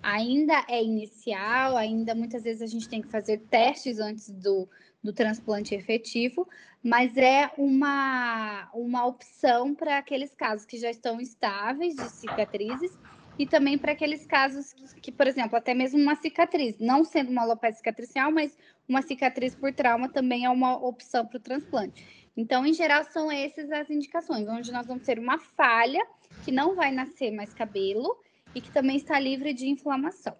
Ainda 0.02 0.66
é 0.70 0.84
inicial, 0.84 1.78
ainda 1.78 2.14
muitas 2.14 2.44
vezes 2.44 2.62
a 2.62 2.68
gente 2.68 2.90
tem 2.90 3.02
que 3.02 3.08
fazer 3.08 3.40
testes 3.50 4.00
antes 4.00 4.30
do, 4.30 4.68
do 5.04 5.12
transplante 5.12 5.76
efetivo, 5.76 6.48
mas 6.82 7.18
é 7.18 7.52
uma, 7.58 8.70
uma 8.74 9.06
opção 9.06 9.76
para 9.76 9.98
aqueles 9.98 10.34
casos 10.34 10.66
que 10.66 10.78
já 10.78 10.90
estão 10.90 11.20
estáveis 11.20 11.96
de 11.96 12.10
cicatrizes 12.10 12.98
e 13.38 13.46
também 13.46 13.78
para 13.78 13.92
aqueles 13.92 14.26
casos 14.26 14.74
que, 14.74 15.02
que, 15.02 15.12
por 15.12 15.28
exemplo, 15.28 15.58
até 15.58 15.74
mesmo 15.74 16.00
uma 16.00 16.16
cicatriz, 16.16 16.78
não 16.80 17.04
sendo 17.04 17.32
uma 17.32 17.42
alopecia 17.42 17.78
cicatricial, 17.78 18.32
mas 18.32 18.58
uma 18.88 19.02
cicatriz 19.02 19.56
por 19.56 19.74
trauma 19.74 20.08
também 20.08 20.46
é 20.46 20.50
uma 20.50 20.78
opção 20.78 21.26
para 21.26 21.38
o 21.38 21.42
transplante. 21.42 22.06
Então, 22.38 22.66
em 22.66 22.74
geral, 22.74 23.04
são 23.04 23.32
essas 23.32 23.72
as 23.72 23.90
indicações, 23.90 24.48
onde 24.48 24.72
nós 24.72 24.88
vamos 24.88 25.04
ter 25.06 25.20
uma 25.20 25.38
falha 25.38 26.00
que 26.46 26.52
não 26.52 26.76
vai 26.76 26.92
nascer 26.92 27.32
mais 27.32 27.54
cabelo 27.54 28.18
e 28.56 28.62
que 28.62 28.72
também 28.72 28.98
está 28.98 29.20
livre 29.20 29.54
de 29.54 29.68
inflamação. 29.68 30.36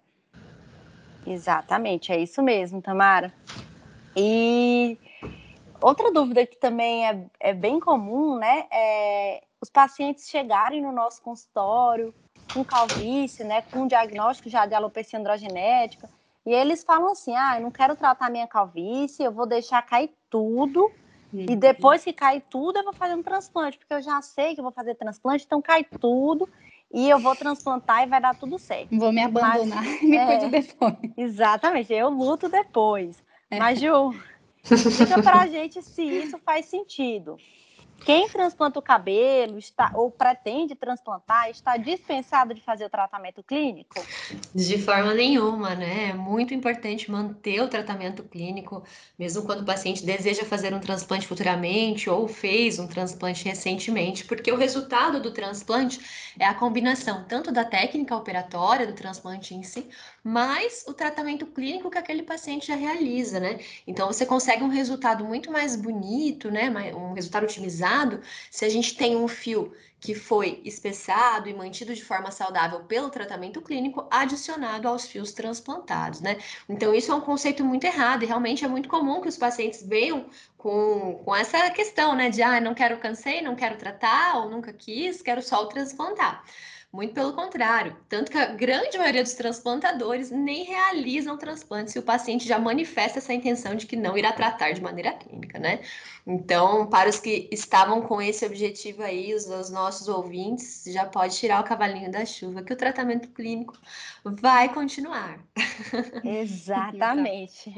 Exatamente, 1.26 2.12
é 2.12 2.20
isso 2.20 2.42
mesmo, 2.42 2.82
Tamara. 2.82 3.32
E 4.16 4.98
outra 5.80 6.12
dúvida 6.12 6.46
que 6.46 6.56
também 6.56 7.06
é, 7.06 7.26
é 7.40 7.52
bem 7.52 7.80
comum, 7.80 8.38
né, 8.38 8.66
é 8.70 9.42
os 9.60 9.70
pacientes 9.70 10.28
chegarem 10.28 10.82
no 10.82 10.92
nosso 10.92 11.22
consultório 11.22 12.14
com 12.52 12.64
calvície, 12.64 13.44
né, 13.44 13.62
com 13.62 13.80
um 13.80 13.86
diagnóstico 13.86 14.48
já 14.48 14.66
de 14.66 14.74
alopecia 14.74 15.18
androgenética, 15.18 16.08
e 16.46 16.52
eles 16.52 16.84
falam 16.84 17.10
assim, 17.10 17.34
ah, 17.34 17.56
eu 17.56 17.62
não 17.62 17.70
quero 17.70 17.96
tratar 17.96 18.30
minha 18.30 18.46
calvície, 18.46 19.24
eu 19.24 19.32
vou 19.32 19.46
deixar 19.46 19.80
cair 19.82 20.10
tudo, 20.28 20.92
uhum. 21.32 21.46
e 21.48 21.56
depois 21.56 22.04
que 22.04 22.12
cair 22.12 22.42
tudo, 22.50 22.78
eu 22.78 22.84
vou 22.84 22.92
fazer 22.92 23.14
um 23.14 23.22
transplante, 23.22 23.78
porque 23.78 23.94
eu 23.94 24.02
já 24.02 24.20
sei 24.20 24.54
que 24.54 24.60
vou 24.60 24.70
fazer 24.70 24.94
transplante, 24.94 25.44
então 25.46 25.62
cai 25.62 25.82
tudo, 25.84 26.46
e 26.92 27.08
eu 27.08 27.18
vou 27.18 27.34
transplantar 27.34 28.04
e 28.04 28.06
vai 28.06 28.20
dar 28.20 28.36
tudo 28.36 28.58
certo. 28.58 28.96
Vou 28.96 29.10
me 29.10 29.22
abandonar 29.22 29.82
Mas, 29.82 30.00
e 30.02 30.06
me 30.06 30.16
é, 30.16 30.26
cuido 30.26 30.48
depois. 30.50 30.96
Exatamente, 31.16 31.92
eu 31.92 32.08
luto 32.10 32.48
depois. 32.48 33.16
É. 33.54 33.58
Mas, 33.58 33.80
Ju, 33.80 34.14
diga 34.98 35.22
pra 35.22 35.46
gente 35.46 35.82
se 35.82 36.02
isso 36.02 36.38
faz 36.44 36.66
sentido. 36.66 37.36
Quem 38.04 38.28
transplanta 38.28 38.78
o 38.78 38.82
cabelo 38.82 39.56
está, 39.56 39.90
ou 39.94 40.10
pretende 40.10 40.74
transplantar 40.74 41.48
está 41.48 41.76
dispensado 41.78 42.52
de 42.52 42.60
fazer 42.60 42.84
o 42.84 42.90
tratamento 42.90 43.42
clínico? 43.42 43.94
De 44.54 44.78
forma 44.78 45.14
nenhuma, 45.14 45.74
né? 45.74 46.10
É 46.10 46.12
muito 46.12 46.52
importante 46.52 47.10
manter 47.10 47.62
o 47.62 47.68
tratamento 47.68 48.22
clínico, 48.24 48.84
mesmo 49.18 49.44
quando 49.44 49.60
o 49.60 49.64
paciente 49.64 50.04
deseja 50.04 50.44
fazer 50.44 50.74
um 50.74 50.80
transplante 50.80 51.26
futuramente 51.26 52.10
ou 52.10 52.28
fez 52.28 52.78
um 52.78 52.86
transplante 52.86 53.44
recentemente, 53.44 54.26
porque 54.26 54.52
o 54.52 54.56
resultado 54.56 55.18
do 55.18 55.30
transplante 55.30 55.98
é 56.38 56.44
a 56.44 56.52
combinação 56.52 57.24
tanto 57.26 57.50
da 57.50 57.64
técnica 57.64 58.14
operatória 58.14 58.86
do 58.86 58.92
transplante 58.92 59.54
em 59.54 59.62
si, 59.62 59.88
mais 60.24 60.84
o 60.88 60.94
tratamento 60.94 61.46
clínico 61.46 61.90
que 61.90 61.98
aquele 61.98 62.22
paciente 62.22 62.68
já 62.68 62.74
realiza, 62.74 63.38
né? 63.38 63.60
Então 63.86 64.06
você 64.06 64.24
consegue 64.24 64.64
um 64.64 64.68
resultado 64.68 65.22
muito 65.24 65.52
mais 65.52 65.76
bonito, 65.76 66.50
né? 66.50 66.70
Um 66.94 67.12
resultado 67.12 67.44
otimizado 67.44 68.22
se 68.50 68.64
a 68.64 68.68
gente 68.70 68.96
tem 68.96 69.14
um 69.16 69.28
fio 69.28 69.72
que 70.04 70.14
foi 70.14 70.60
espessado 70.64 71.48
e 71.48 71.54
mantido 71.54 71.94
de 71.94 72.04
forma 72.04 72.30
saudável 72.30 72.80
pelo 72.80 73.08
tratamento 73.08 73.62
clínico, 73.62 74.06
adicionado 74.10 74.86
aos 74.86 75.06
fios 75.06 75.32
transplantados, 75.32 76.20
né? 76.20 76.36
Então, 76.68 76.94
isso 76.94 77.10
é 77.10 77.14
um 77.14 77.22
conceito 77.22 77.64
muito 77.64 77.84
errado 77.84 78.22
e 78.22 78.26
realmente 78.26 78.64
é 78.64 78.68
muito 78.68 78.86
comum 78.86 79.22
que 79.22 79.28
os 79.28 79.38
pacientes 79.38 79.82
venham 79.82 80.26
com, 80.58 81.22
com 81.24 81.34
essa 81.34 81.70
questão, 81.70 82.14
né? 82.14 82.28
De, 82.28 82.42
ah, 82.42 82.60
não 82.60 82.74
quero 82.74 82.98
cansei, 82.98 83.40
não 83.40 83.56
quero 83.56 83.78
tratar, 83.78 84.36
ou 84.38 84.50
nunca 84.50 84.74
quis, 84.74 85.22
quero 85.22 85.40
só 85.42 85.62
o 85.62 85.66
transplantar. 85.68 86.44
Muito 86.94 87.12
pelo 87.12 87.32
contrário, 87.32 87.96
tanto 88.08 88.30
que 88.30 88.38
a 88.38 88.46
grande 88.46 88.96
maioria 88.96 89.24
dos 89.24 89.34
transplantadores 89.34 90.30
nem 90.30 90.62
realizam 90.62 91.36
transplante 91.36 91.90
se 91.90 91.98
o 91.98 92.02
paciente 92.04 92.46
já 92.46 92.56
manifesta 92.56 93.18
essa 93.18 93.34
intenção 93.34 93.74
de 93.74 93.84
que 93.84 93.96
não 93.96 94.16
irá 94.16 94.32
tratar 94.32 94.70
de 94.70 94.80
maneira 94.80 95.12
clínica, 95.12 95.58
né? 95.58 95.80
Então, 96.24 96.88
para 96.88 97.10
os 97.10 97.18
que 97.18 97.48
estavam 97.50 98.00
com 98.00 98.22
esse 98.22 98.46
objetivo 98.46 99.02
aí, 99.02 99.34
os, 99.34 99.44
os 99.46 99.70
nossos 99.70 100.06
ouvintes, 100.06 100.84
já 100.86 101.04
pode 101.04 101.36
tirar 101.36 101.60
o 101.60 101.64
cavalinho 101.64 102.12
da 102.12 102.24
chuva, 102.24 102.62
que 102.62 102.72
o 102.72 102.76
tratamento 102.76 103.26
clínico 103.30 103.76
vai 104.24 104.72
continuar. 104.72 105.40
Exatamente. 106.22 107.74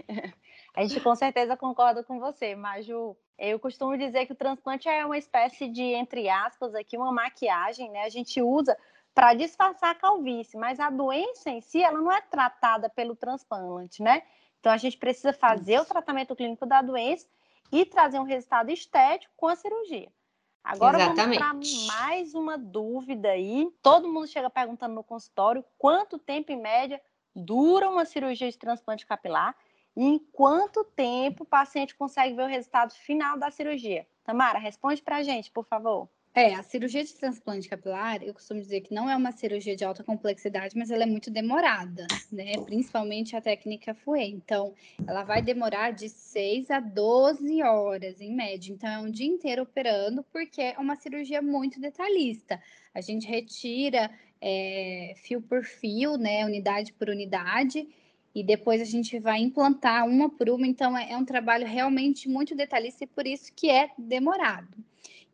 A 0.75 0.83
gente 0.83 1.01
com 1.01 1.15
certeza 1.15 1.57
concorda 1.57 2.05
com 2.05 2.21
você, 2.21 2.55
Maju. 2.55 3.17
Eu 3.39 3.59
costumo 3.59 3.97
dizer 3.97 4.27
que 4.27 4.35
o 4.35 4.37
transplante 4.37 4.91
é 4.91 5.07
uma 5.07 5.17
espécie 5.17 5.69
de, 5.71 5.83
entre 5.83 6.29
aspas, 6.29 6.75
aqui, 6.75 6.99
uma 6.99 7.11
maquiagem, 7.11 7.91
né? 7.91 8.03
A 8.03 8.11
gente 8.11 8.43
usa 8.43 8.77
para 9.17 9.33
disfarçar 9.33 9.93
a 9.93 9.95
calvície, 9.95 10.59
mas 10.59 10.79
a 10.79 10.91
doença 10.91 11.49
em 11.49 11.63
si, 11.63 11.83
ela 11.83 11.99
não 11.99 12.13
é 12.13 12.21
tratada 12.21 12.91
pelo 12.91 13.17
transplante, 13.17 14.03
né? 14.03 14.23
Então 14.61 14.71
a 14.71 14.77
gente 14.77 14.99
precisa 14.99 15.33
fazer 15.33 15.77
Isso. 15.77 15.85
o 15.85 15.87
tratamento 15.87 16.37
clínico 16.37 16.67
da 16.67 16.83
doença 16.83 17.27
e 17.73 17.87
trazer 17.87 18.19
um 18.21 18.25
resultado 18.25 18.71
estético 18.71 19.33
com 19.35 19.49
a 19.49 19.57
cirurgia. 19.57 20.13
Agora 20.63 20.99
Exatamente. 20.99 21.39
vamos 21.39 21.87
para 21.87 21.97
mais 21.97 22.35
uma 22.35 22.59
dúvida 22.59 23.31
aí. 23.31 23.73
Todo 23.81 24.07
mundo 24.07 24.27
chega 24.27 24.51
perguntando 24.51 24.95
no 24.95 25.03
consultório 25.03 25.65
quanto 25.79 26.19
tempo 26.19 26.53
em 26.53 26.61
média 26.61 27.01
dura 27.35 27.89
uma 27.89 28.05
cirurgia 28.05 28.51
de 28.51 28.59
transplante 28.59 29.07
capilar 29.07 29.57
e 29.97 30.05
em 30.05 30.19
quanto 30.19 30.85
tempo 30.85 31.45
o 31.45 31.47
paciente 31.47 31.95
consegue 31.95 32.35
ver 32.35 32.43
o 32.43 32.49
resultado 32.49 32.93
final 32.93 33.39
da 33.39 33.51
cirurgia. 33.51 34.07
Tamara, 34.25 34.59
responde 34.59 35.01
para 35.01 35.17
a 35.17 35.23
gente, 35.23 35.51
por 35.51 35.65
favor. 35.65 36.07
É, 36.39 36.55
a 36.55 36.63
cirurgia 36.63 37.03
de 37.03 37.15
transplante 37.15 37.67
capilar, 37.67 38.23
eu 38.23 38.35
costumo 38.35 38.61
dizer 38.61 38.83
que 38.83 38.93
não 38.93 39.09
é 39.09 39.17
uma 39.17 39.33
cirurgia 39.33 39.75
de 39.75 39.83
alta 39.83 40.05
complexidade, 40.05 40.77
mas 40.77 40.91
ela 40.91 41.05
é 41.05 41.07
muito 41.07 41.31
demorada, 41.31 42.07
né? 42.31 42.53
Principalmente 42.67 43.35
a 43.35 43.41
técnica 43.41 43.95
FUE. 43.95 44.33
Então, 44.33 44.75
ela 45.07 45.25
vai 45.25 45.41
demorar 45.41 45.93
de 45.93 46.11
6 46.11 46.71
a 46.71 46.79
12 46.79 47.63
horas, 47.63 48.21
em 48.21 48.35
média. 48.35 48.71
Então, 48.71 48.91
é 48.91 48.99
um 48.99 49.11
dia 49.11 49.27
inteiro 49.27 49.63
operando, 49.63 50.23
porque 50.31 50.61
é 50.61 50.79
uma 50.79 50.95
cirurgia 50.95 51.41
muito 51.41 51.81
detalhista. 51.81 52.61
A 52.93 53.01
gente 53.01 53.27
retira 53.27 54.11
é, 54.39 55.15
fio 55.17 55.41
por 55.41 55.65
fio, 55.65 56.19
né? 56.19 56.45
Unidade 56.45 56.93
por 56.93 57.09
unidade. 57.09 57.89
E 58.35 58.45
depois 58.45 58.83
a 58.83 58.85
gente 58.85 59.19
vai 59.19 59.41
implantar 59.41 60.07
uma 60.07 60.29
por 60.29 60.51
uma. 60.51 60.67
Então, 60.67 60.99
é, 60.99 61.13
é 61.13 61.17
um 61.17 61.25
trabalho 61.25 61.67
realmente 61.67 62.29
muito 62.29 62.55
detalhista 62.55 63.05
e 63.05 63.07
por 63.07 63.27
isso 63.27 63.51
que 63.57 63.71
é 63.71 63.89
demorado. 63.97 64.69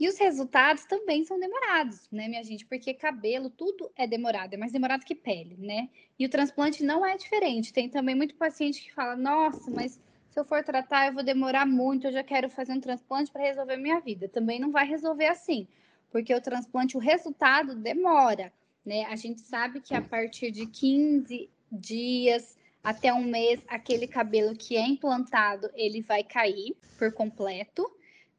E 0.03 0.09
os 0.09 0.19
resultados 0.19 0.85
também 0.85 1.25
são 1.25 1.39
demorados, 1.39 2.09
né, 2.11 2.27
minha 2.27 2.43
gente? 2.43 2.67
Porque 2.67 2.93
cabelo, 2.93 3.49
tudo 3.49 3.89
é 3.95 4.05
demorado, 4.05 4.53
é 4.53 4.57
mais 4.57 4.73
demorado 4.73 5.05
que 5.05 5.15
pele, 5.15 5.57
né? 5.57 5.89
E 6.19 6.27
o 6.27 6.29
transplante 6.29 6.83
não 6.83 7.07
é 7.07 7.17
diferente. 7.17 7.73
Tem 7.73 7.89
também 7.89 8.13
muito 8.13 8.35
paciente 8.35 8.83
que 8.83 8.93
fala: 8.93 9.15
nossa, 9.15 9.71
mas 9.71 10.01
se 10.29 10.41
eu 10.41 10.45
for 10.45 10.61
tratar, 10.65 11.07
eu 11.07 11.13
vou 11.13 11.23
demorar 11.23 11.65
muito, 11.65 12.09
eu 12.09 12.13
já 12.13 12.25
quero 12.25 12.51
fazer 12.51 12.73
um 12.73 12.81
transplante 12.81 13.31
para 13.31 13.43
resolver 13.43 13.77
minha 13.77 14.01
vida. 14.01 14.27
Também 14.27 14.59
não 14.59 14.73
vai 14.73 14.85
resolver 14.89 15.27
assim, 15.27 15.69
porque 16.11 16.35
o 16.35 16.41
transplante, 16.41 16.97
o 16.97 17.01
resultado 17.01 17.77
demora, 17.77 18.53
né? 18.85 19.05
A 19.05 19.15
gente 19.15 19.41
sabe 19.43 19.81
que 19.81 19.95
a 19.95 20.03
partir 20.03 20.51
de 20.51 20.67
15 20.67 21.49
dias 21.71 22.59
até 22.83 23.15
um 23.15 23.23
mês, 23.23 23.61
aquele 23.69 24.09
cabelo 24.09 24.57
que 24.57 24.77
é 24.77 24.85
implantado, 24.85 25.71
ele 25.77 26.03
vai 26.03 26.25
cair 26.25 26.75
por 26.99 27.13
completo, 27.13 27.89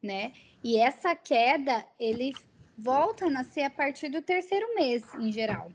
né? 0.04 0.32
E 0.62 0.78
essa 0.78 1.16
queda, 1.16 1.84
ele 1.98 2.32
volta 2.76 3.26
a 3.26 3.30
nascer 3.30 3.62
a 3.62 3.70
partir 3.70 4.08
do 4.08 4.22
terceiro 4.22 4.74
mês, 4.74 5.02
em 5.18 5.32
geral. 5.32 5.72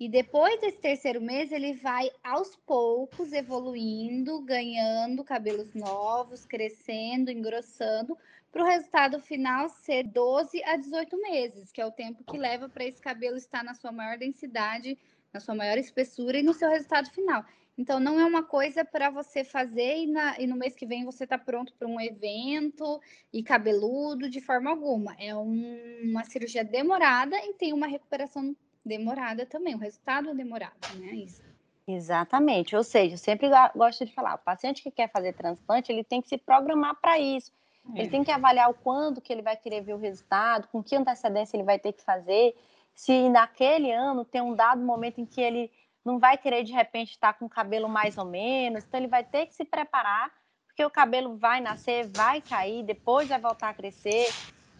E 0.00 0.08
depois 0.08 0.60
desse 0.60 0.78
terceiro 0.78 1.20
mês, 1.20 1.50
ele 1.50 1.74
vai 1.74 2.08
aos 2.22 2.54
poucos 2.54 3.32
evoluindo, 3.32 4.40
ganhando 4.42 5.24
cabelos 5.24 5.74
novos, 5.74 6.46
crescendo, 6.46 7.30
engrossando, 7.30 8.16
para 8.52 8.62
o 8.62 8.66
resultado 8.66 9.20
final 9.20 9.68
ser 9.68 10.04
12 10.04 10.62
a 10.64 10.76
18 10.76 11.20
meses, 11.20 11.72
que 11.72 11.80
é 11.80 11.86
o 11.86 11.90
tempo 11.90 12.24
que 12.24 12.38
leva 12.38 12.68
para 12.68 12.84
esse 12.84 13.00
cabelo 13.00 13.36
estar 13.36 13.64
na 13.64 13.74
sua 13.74 13.92
maior 13.92 14.16
densidade, 14.16 14.96
na 15.32 15.40
sua 15.40 15.54
maior 15.54 15.76
espessura 15.76 16.38
e 16.38 16.42
no 16.42 16.54
seu 16.54 16.70
resultado 16.70 17.10
final. 17.10 17.44
Então, 17.78 18.00
não 18.00 18.18
é 18.18 18.24
uma 18.24 18.42
coisa 18.42 18.84
para 18.84 19.08
você 19.08 19.44
fazer 19.44 19.98
e, 19.98 20.06
na, 20.08 20.38
e, 20.40 20.48
no 20.48 20.56
mês 20.56 20.74
que 20.74 20.84
vem 20.84 21.04
você 21.04 21.22
está 21.22 21.38
pronto 21.38 21.72
para 21.78 21.86
um 21.86 22.00
evento 22.00 23.00
e 23.32 23.40
cabeludo 23.40 24.28
de 24.28 24.40
forma 24.40 24.68
alguma. 24.68 25.14
É 25.16 25.32
um, 25.36 26.00
uma 26.02 26.24
cirurgia 26.24 26.64
demorada 26.64 27.36
e 27.36 27.54
tem 27.54 27.72
uma 27.72 27.86
recuperação 27.86 28.54
demorada 28.84 29.46
também. 29.46 29.76
O 29.76 29.78
resultado 29.78 30.30
é 30.30 30.34
demorado, 30.34 30.74
né? 30.96 31.12
Isso. 31.14 31.40
Exatamente. 31.86 32.74
Ou 32.74 32.82
seja, 32.82 33.14
eu 33.14 33.18
sempre 33.18 33.48
gosto 33.76 34.04
de 34.04 34.12
falar, 34.12 34.34
o 34.34 34.38
paciente 34.38 34.82
que 34.82 34.90
quer 34.90 35.08
fazer 35.10 35.32
transplante, 35.34 35.92
ele 35.92 36.02
tem 36.02 36.20
que 36.20 36.28
se 36.28 36.36
programar 36.36 36.96
para 37.00 37.16
isso. 37.16 37.52
É. 37.94 38.00
Ele 38.00 38.10
tem 38.10 38.24
que 38.24 38.32
avaliar 38.32 38.68
o 38.70 38.74
quando 38.74 39.20
que 39.20 39.32
ele 39.32 39.40
vai 39.40 39.56
querer 39.56 39.82
ver 39.82 39.94
o 39.94 39.98
resultado, 39.98 40.66
com 40.66 40.82
que 40.82 40.96
antecedência 40.96 41.56
ele 41.56 41.64
vai 41.64 41.78
ter 41.78 41.92
que 41.92 42.02
fazer, 42.02 42.56
se 42.92 43.28
naquele 43.28 43.92
ano 43.92 44.24
tem 44.24 44.42
um 44.42 44.54
dado 44.54 44.82
momento 44.82 45.20
em 45.20 45.24
que 45.24 45.40
ele 45.40 45.70
não 46.08 46.18
vai 46.18 46.38
querer 46.38 46.64
de 46.64 46.72
repente 46.72 47.10
estar 47.10 47.34
com 47.34 47.44
o 47.44 47.50
cabelo 47.50 47.86
mais 47.86 48.16
ou 48.16 48.24
menos, 48.24 48.82
então 48.82 48.98
ele 48.98 49.08
vai 49.08 49.22
ter 49.22 49.44
que 49.44 49.54
se 49.54 49.62
preparar, 49.62 50.32
porque 50.66 50.82
o 50.82 50.88
cabelo 50.88 51.36
vai 51.36 51.60
nascer, 51.60 52.08
vai 52.08 52.40
cair, 52.40 52.82
depois 52.82 53.28
vai 53.28 53.38
voltar 53.38 53.68
a 53.68 53.74
crescer. 53.74 54.26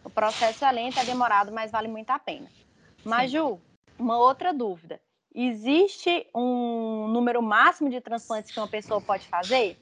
O 0.03 0.09
processo 0.09 0.65
é 0.65 0.73
lento, 0.73 0.99
é 0.99 1.05
demorado, 1.05 1.53
mas 1.53 1.71
vale 1.71 1.87
muito 1.87 2.09
a 2.09 2.19
pena. 2.19 2.49
Mas, 3.05 3.31
Ju, 3.31 3.61
uma 3.99 4.17
outra 4.17 4.55
dúvida. 4.55 4.99
Existe 5.35 6.27
um 6.35 7.09
número 7.09 7.43
máximo 7.43 7.91
de 7.91 8.01
transplantes 8.01 8.51
que 8.51 8.59
uma 8.59 8.69
pessoa 8.69 8.99
pode 8.99 9.29
fazer? 9.29 9.79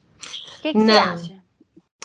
O 0.59 0.63
que, 0.63 0.73
que 0.73 0.81
você 0.81 0.91
acha? 0.91 1.46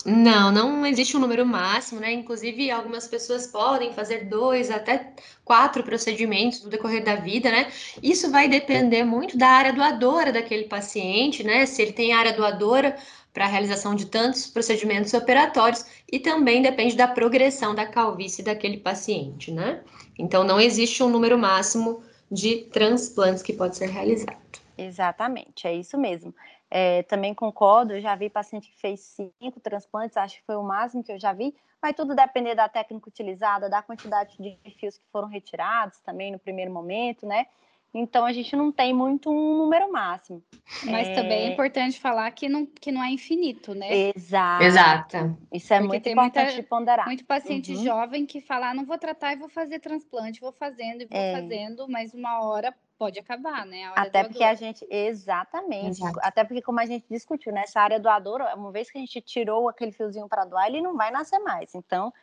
Não, 0.05 0.51
não 0.51 0.85
existe 0.85 1.15
um 1.15 1.19
número 1.19 1.45
máximo, 1.45 1.99
né? 1.99 2.11
Inclusive, 2.11 2.71
algumas 2.71 3.07
pessoas 3.07 3.45
podem 3.45 3.93
fazer 3.93 4.25
dois 4.25 4.71
até 4.71 5.13
quatro 5.45 5.83
procedimentos 5.83 6.63
no 6.63 6.69
decorrer 6.69 7.03
da 7.03 7.15
vida, 7.15 7.51
né? 7.51 7.71
Isso 8.01 8.31
vai 8.31 8.47
depender 8.47 9.03
muito 9.03 9.37
da 9.37 9.47
área 9.47 9.73
doadora 9.73 10.31
daquele 10.31 10.63
paciente, 10.63 11.43
né? 11.43 11.65
Se 11.65 11.81
ele 11.81 11.93
tem 11.93 12.13
área 12.13 12.33
doadora 12.33 12.97
para 13.31 13.45
a 13.45 13.47
realização 13.47 13.95
de 13.95 14.07
tantos 14.07 14.47
procedimentos 14.47 15.13
operatórios 15.13 15.85
e 16.11 16.19
também 16.19 16.61
depende 16.61 16.95
da 16.95 17.07
progressão 17.07 17.73
da 17.73 17.85
calvície 17.85 18.43
daquele 18.43 18.77
paciente, 18.77 19.51
né? 19.51 19.81
Então, 20.17 20.43
não 20.43 20.59
existe 20.59 21.01
um 21.03 21.09
número 21.09 21.37
máximo 21.37 22.03
de 22.29 22.65
transplantes 22.71 23.43
que 23.43 23.53
pode 23.53 23.77
ser 23.77 23.89
realizado. 23.89 24.37
Exatamente, 24.77 25.67
é 25.67 25.75
isso 25.75 25.97
mesmo. 25.97 26.33
É, 26.73 27.03
também 27.03 27.33
concordo, 27.33 27.93
eu 27.93 27.99
já 27.99 28.15
vi 28.15 28.29
paciente 28.29 28.71
que 28.71 28.79
fez 28.79 29.01
cinco 29.01 29.59
transplantes, 29.59 30.15
acho 30.15 30.37
que 30.37 30.45
foi 30.45 30.55
o 30.55 30.63
máximo 30.63 31.03
que 31.03 31.11
eu 31.11 31.19
já 31.19 31.33
vi. 31.33 31.53
Vai 31.81 31.93
tudo 31.93 32.15
depender 32.15 32.55
da 32.55 32.69
técnica 32.69 33.09
utilizada, 33.09 33.69
da 33.69 33.81
quantidade 33.81 34.37
de 34.39 34.57
fios 34.79 34.97
que 34.97 35.03
foram 35.11 35.27
retirados 35.27 35.99
também 35.99 36.31
no 36.31 36.39
primeiro 36.39 36.71
momento, 36.71 37.27
né? 37.27 37.45
Então 37.93 38.23
a 38.23 38.31
gente 38.31 38.55
não 38.55 38.71
tem 38.71 38.93
muito 38.93 39.29
um 39.29 39.57
número 39.57 39.91
máximo. 39.91 40.41
Mas 40.85 41.09
é... 41.09 41.13
também 41.13 41.47
é 41.49 41.51
importante 41.51 41.99
falar 41.99 42.31
que 42.31 42.47
não, 42.47 42.65
que 42.65 42.89
não 42.89 43.03
é 43.03 43.09
infinito, 43.09 43.75
né? 43.75 44.13
Exato. 44.15 44.63
Exato. 44.63 45.37
Isso 45.51 45.73
é 45.73 45.77
Porque 45.79 45.87
muito 45.89 46.09
importante 46.09 46.45
muita, 46.45 46.61
de 46.61 46.63
ponderar. 46.63 47.05
Muito 47.05 47.25
paciente 47.25 47.73
uhum. 47.73 47.83
jovem 47.83 48.25
que 48.25 48.39
fala, 48.39 48.69
ah, 48.69 48.73
não 48.73 48.85
vou 48.85 48.97
tratar 48.97 49.33
e 49.33 49.35
vou 49.35 49.49
fazer 49.49 49.79
transplante, 49.79 50.39
vou 50.39 50.53
fazendo 50.53 51.01
e 51.01 51.05
vou 51.05 51.19
é. 51.19 51.33
fazendo, 51.33 51.85
mas 51.89 52.13
uma 52.13 52.41
hora 52.45 52.73
pode 53.01 53.19
acabar, 53.19 53.65
né? 53.65 53.91
Até 53.95 54.23
porque 54.23 54.43
a 54.43 54.53
gente, 54.53 54.85
exatamente, 54.87 56.03
Exato. 56.03 56.19
até 56.21 56.43
porque 56.43 56.61
como 56.61 56.79
a 56.79 56.85
gente 56.85 57.03
discutiu, 57.09 57.51
nessa 57.51 57.81
área 57.81 57.99
doadora, 57.99 58.55
uma 58.55 58.71
vez 58.71 58.91
que 58.91 58.99
a 58.99 59.01
gente 59.01 59.19
tirou 59.21 59.67
aquele 59.67 59.91
fiozinho 59.91 60.29
para 60.29 60.45
doar, 60.45 60.67
ele 60.67 60.83
não 60.83 60.95
vai 60.95 61.09
nascer 61.09 61.39
mais. 61.39 61.73
Então, 61.73 62.13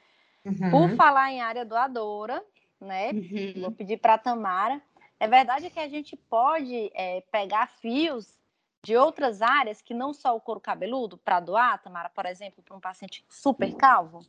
uhum. 0.44 0.70
por 0.70 0.96
falar 0.96 1.32
em 1.32 1.40
área 1.40 1.64
doadora, 1.64 2.40
né? 2.80 3.10
Uhum. 3.10 3.62
Vou 3.62 3.72
pedir 3.72 3.96
para 3.96 4.14
a 4.14 4.18
Tamara 4.18 4.80
é 5.18 5.26
verdade 5.26 5.68
que 5.68 5.80
a 5.80 5.88
gente 5.88 6.16
pode 6.16 6.92
é, 6.94 7.22
pegar 7.32 7.66
fios 7.80 8.38
de 8.84 8.96
outras 8.96 9.42
áreas 9.42 9.82
que 9.82 9.92
não 9.92 10.14
só 10.14 10.36
o 10.36 10.40
couro 10.40 10.60
cabeludo 10.60 11.18
para 11.18 11.40
doar, 11.40 11.82
Tamara, 11.82 12.08
por 12.08 12.24
exemplo, 12.24 12.62
para 12.62 12.76
um 12.76 12.80
paciente 12.80 13.24
super 13.28 13.74
calvo? 13.74 14.24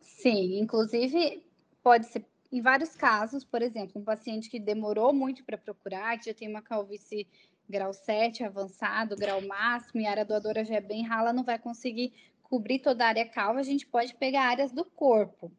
Sim, 0.00 0.58
inclusive 0.58 1.46
pode 1.84 2.06
ser 2.06 2.26
em 2.54 2.60
vários 2.60 2.94
casos, 2.94 3.42
por 3.42 3.62
exemplo, 3.62 4.00
um 4.00 4.04
paciente 4.04 4.48
que 4.48 4.60
demorou 4.60 5.12
muito 5.12 5.42
para 5.42 5.58
procurar, 5.58 6.16
que 6.16 6.26
já 6.26 6.34
tem 6.34 6.48
uma 6.48 6.62
calvície 6.62 7.26
grau 7.68 7.92
7 7.92 8.44
avançado, 8.44 9.16
grau 9.16 9.40
máximo, 9.40 10.00
e 10.00 10.06
a 10.06 10.10
área 10.12 10.24
doadora 10.24 10.64
já 10.64 10.76
é 10.76 10.80
bem 10.80 11.02
rala, 11.02 11.32
não 11.32 11.42
vai 11.42 11.58
conseguir 11.58 12.12
cobrir 12.44 12.78
toda 12.78 13.04
a 13.04 13.08
área 13.08 13.28
calva, 13.28 13.58
a 13.58 13.64
gente 13.64 13.84
pode 13.84 14.14
pegar 14.14 14.42
áreas 14.42 14.70
do 14.70 14.84
corpo. 14.84 15.50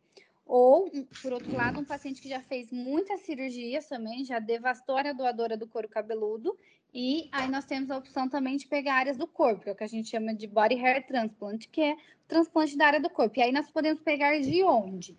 Ou, 0.45 0.89
por 1.21 1.33
outro 1.33 1.53
lado, 1.53 1.81
um 1.81 1.83
paciente 1.83 2.21
que 2.21 2.29
já 2.29 2.39
fez 2.39 2.71
muitas 2.71 3.19
cirurgias 3.21 3.89
também, 3.89 4.23
já 4.23 4.39
devastou 4.39 4.95
a 4.95 4.99
área 4.99 5.13
doadora 5.13 5.57
do 5.57 5.67
couro 5.67 5.89
cabeludo, 5.89 6.57
e 6.93 7.27
aí 7.33 7.49
nós 7.49 7.65
temos 7.65 7.91
a 7.91 7.97
opção 7.97 8.29
também 8.29 8.55
de 8.55 8.67
pegar 8.67 8.93
áreas 8.93 9.17
do 9.17 9.27
corpo, 9.27 9.63
que 9.63 9.69
é 9.69 9.73
o 9.73 9.75
que 9.75 9.83
a 9.83 9.87
gente 9.87 10.07
chama 10.07 10.33
de 10.33 10.47
body 10.47 10.75
hair 10.75 11.05
transplant, 11.05 11.67
que 11.69 11.81
é 11.81 11.93
o 11.93 11.97
transplante 12.25 12.77
da 12.77 12.87
área 12.87 13.01
do 13.01 13.09
corpo. 13.09 13.37
E 13.37 13.43
aí 13.43 13.51
nós 13.51 13.69
podemos 13.69 14.01
pegar 14.01 14.39
de 14.39 14.63
onde? 14.63 15.17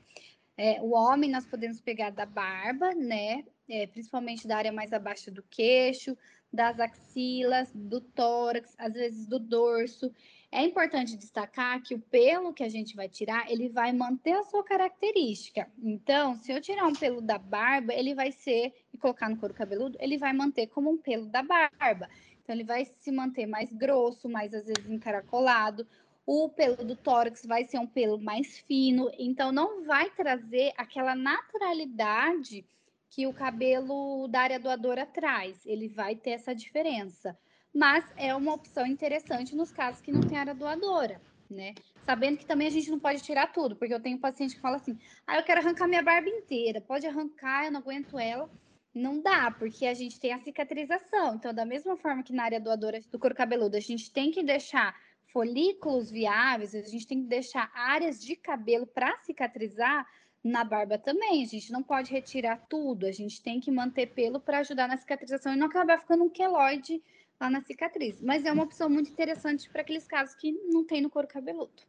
É, 0.57 0.81
o 0.81 0.92
homem 0.92 1.31
nós 1.31 1.45
podemos 1.47 1.81
pegar 1.81 2.11
da 2.11 2.25
barba, 2.25 2.95
né? 2.95 3.45
É, 3.69 3.87
principalmente 3.87 4.47
da 4.47 4.57
área 4.57 4.73
mais 4.73 4.92
abaixo 4.92 5.31
do 5.31 5.42
queixo, 5.42 6.16
das 6.53 6.81
axilas, 6.81 7.71
do 7.75 8.01
tórax, 8.01 8.75
às 8.79 8.95
vezes 8.95 9.27
do 9.27 9.38
dorso. 9.38 10.11
É 10.51 10.62
importante 10.62 11.16
destacar 11.16 11.83
que 11.83 11.95
o 11.95 12.01
pelo 12.01 12.55
que 12.55 12.62
a 12.62 12.69
gente 12.69 12.97
vai 12.97 13.09
tirar, 13.09 13.51
ele 13.51 13.69
vai 13.69 13.92
manter 13.92 14.33
a 14.33 14.45
sua 14.45 14.64
característica. 14.64 15.71
Então, 15.83 16.37
se 16.37 16.53
eu 16.53 16.61
tirar 16.61 16.87
um 16.87 16.95
pelo 16.95 17.21
da 17.21 17.37
barba, 17.37 17.92
ele 17.92 18.14
vai 18.14 18.33
ser, 18.33 18.73
e 18.95 18.97
colocar 18.97 19.29
no 19.29 19.37
couro 19.37 19.53
cabeludo, 19.53 19.99
ele 20.01 20.16
vai 20.16 20.33
manter 20.33 20.69
como 20.69 20.90
um 20.90 20.97
pelo 20.97 21.27
da 21.27 21.42
barba. 21.42 22.09
Então, 22.42 22.55
ele 22.55 22.64
vai 22.64 22.85
se 22.85 23.11
manter 23.11 23.47
mais 23.47 23.71
grosso, 23.73 24.29
mais 24.29 24.55
às 24.55 24.64
vezes 24.64 24.88
encaracolado. 24.88 25.87
O 26.27 26.49
pelo 26.49 26.85
do 26.85 26.97
tórax 26.97 27.47
vai 27.47 27.65
ser 27.65 27.79
um 27.79 27.87
pelo 27.87 28.19
mais 28.19 28.59
fino, 28.59 29.11
então 29.17 29.53
não 29.53 29.85
vai 29.85 30.11
trazer 30.11 30.73
aquela 30.77 31.15
naturalidade 31.15 32.67
que 33.09 33.27
o 33.27 33.33
cabelo 33.33 34.27
da 34.29 34.41
área 34.41 34.59
doadora 34.59 35.07
traz. 35.07 35.65
Ele 35.65 35.89
vai 35.89 36.17
ter 36.17 36.31
essa 36.31 36.55
diferença 36.55 37.39
mas 37.77 38.11
é 38.17 38.35
uma 38.35 38.55
opção 38.55 38.87
interessante 38.87 39.55
nos 39.55 39.71
casos 39.71 40.01
que 40.01 40.11
não 40.11 40.23
tem 40.23 40.39
área 40.39 40.55
doadora, 40.55 41.21
né? 41.51 41.75
Sabendo 42.07 42.39
que 42.39 42.47
também 42.47 42.67
a 42.67 42.71
gente 42.71 42.91
não 42.91 42.99
pode 42.99 43.23
tirar 43.23 43.53
tudo, 43.53 43.77
porque 43.77 43.93
eu 43.93 44.01
tenho 44.01 44.19
paciente 44.19 44.55
que 44.55 44.62
fala 44.62 44.77
assim: 44.77 44.99
ah, 45.27 45.37
eu 45.37 45.43
quero 45.43 45.61
arrancar 45.61 45.87
minha 45.87 46.03
barba 46.03 46.27
inteira, 46.27 46.81
pode 46.81 47.07
arrancar, 47.07 47.67
eu 47.67 47.73
não 47.73 47.81
aguento 47.81 48.19
ela. 48.19 48.49
Não 48.95 49.21
dá, 49.21 49.51
porque 49.51 49.85
a 49.85 49.93
gente 49.93 50.19
tem 50.19 50.33
a 50.33 50.41
cicatrização. 50.41 51.35
Então, 51.35 51.53
da 51.53 51.67
mesma 51.67 51.99
forma 51.99 52.23
que 52.23 52.33
na 52.33 52.45
área 52.45 52.59
doadora 52.59 52.99
do 53.12 53.19
couro 53.19 53.35
cabeludo, 53.35 53.77
a 53.77 53.81
gente 53.81 54.11
tem 54.11 54.31
que 54.31 54.43
deixar 54.43 54.97
folículos 55.37 56.11
viáveis, 56.11 56.75
a 56.75 56.81
gente 56.81 57.07
tem 57.07 57.20
que 57.20 57.29
deixar 57.29 57.70
áreas 57.75 58.25
de 58.25 58.35
cabelo 58.35 58.87
para 58.87 59.18
cicatrizar, 59.18 60.07
na 60.42 60.64
barba 60.64 60.96
também. 60.96 61.42
A 61.42 61.46
gente 61.46 61.70
não 61.70 61.83
pode 61.83 62.11
retirar 62.11 62.57
tudo, 62.70 63.05
a 63.05 63.12
gente 63.12 63.42
tem 63.42 63.61
que 63.61 63.70
manter 63.70 64.07
pelo 64.07 64.40
para 64.40 64.61
ajudar 64.61 64.88
na 64.88 64.96
cicatrização 64.96 65.53
e 65.53 65.57
não 65.57 65.66
acabar 65.66 65.99
ficando 65.99 66.25
um 66.25 66.31
queloide 66.31 67.03
lá 67.38 67.51
na 67.51 67.61
cicatriz. 67.61 68.18
Mas 68.22 68.46
é 68.46 68.53
uma 68.53 68.62
opção 68.62 68.88
muito 68.88 69.11
interessante 69.11 69.68
para 69.68 69.83
aqueles 69.83 70.07
casos 70.07 70.35
que 70.37 70.53
não 70.70 70.87
tem 70.87 71.03
no 71.03 71.11
couro 71.11 71.29
cabeludo. 71.29 71.83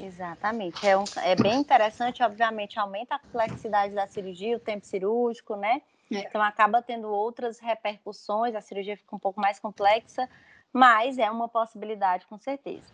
Exatamente. 0.00 0.84
É, 0.84 0.98
um, 0.98 1.04
é 1.22 1.36
bem 1.36 1.60
interessante, 1.60 2.24
obviamente, 2.24 2.76
aumenta 2.76 3.14
a 3.14 3.18
complexidade 3.20 3.94
da 3.94 4.08
cirurgia, 4.08 4.56
o 4.56 4.60
tempo 4.60 4.84
cirúrgico, 4.84 5.54
né? 5.54 5.80
É. 6.10 6.18
Então 6.18 6.42
acaba 6.42 6.82
tendo 6.82 7.06
outras 7.06 7.60
repercussões, 7.60 8.56
a 8.56 8.60
cirurgia 8.60 8.96
fica 8.96 9.14
um 9.14 9.18
pouco 9.20 9.40
mais 9.40 9.60
complexa, 9.60 10.28
mas 10.74 11.18
é 11.18 11.30
uma 11.30 11.48
possibilidade, 11.48 12.26
com 12.26 12.36
certeza. 12.36 12.92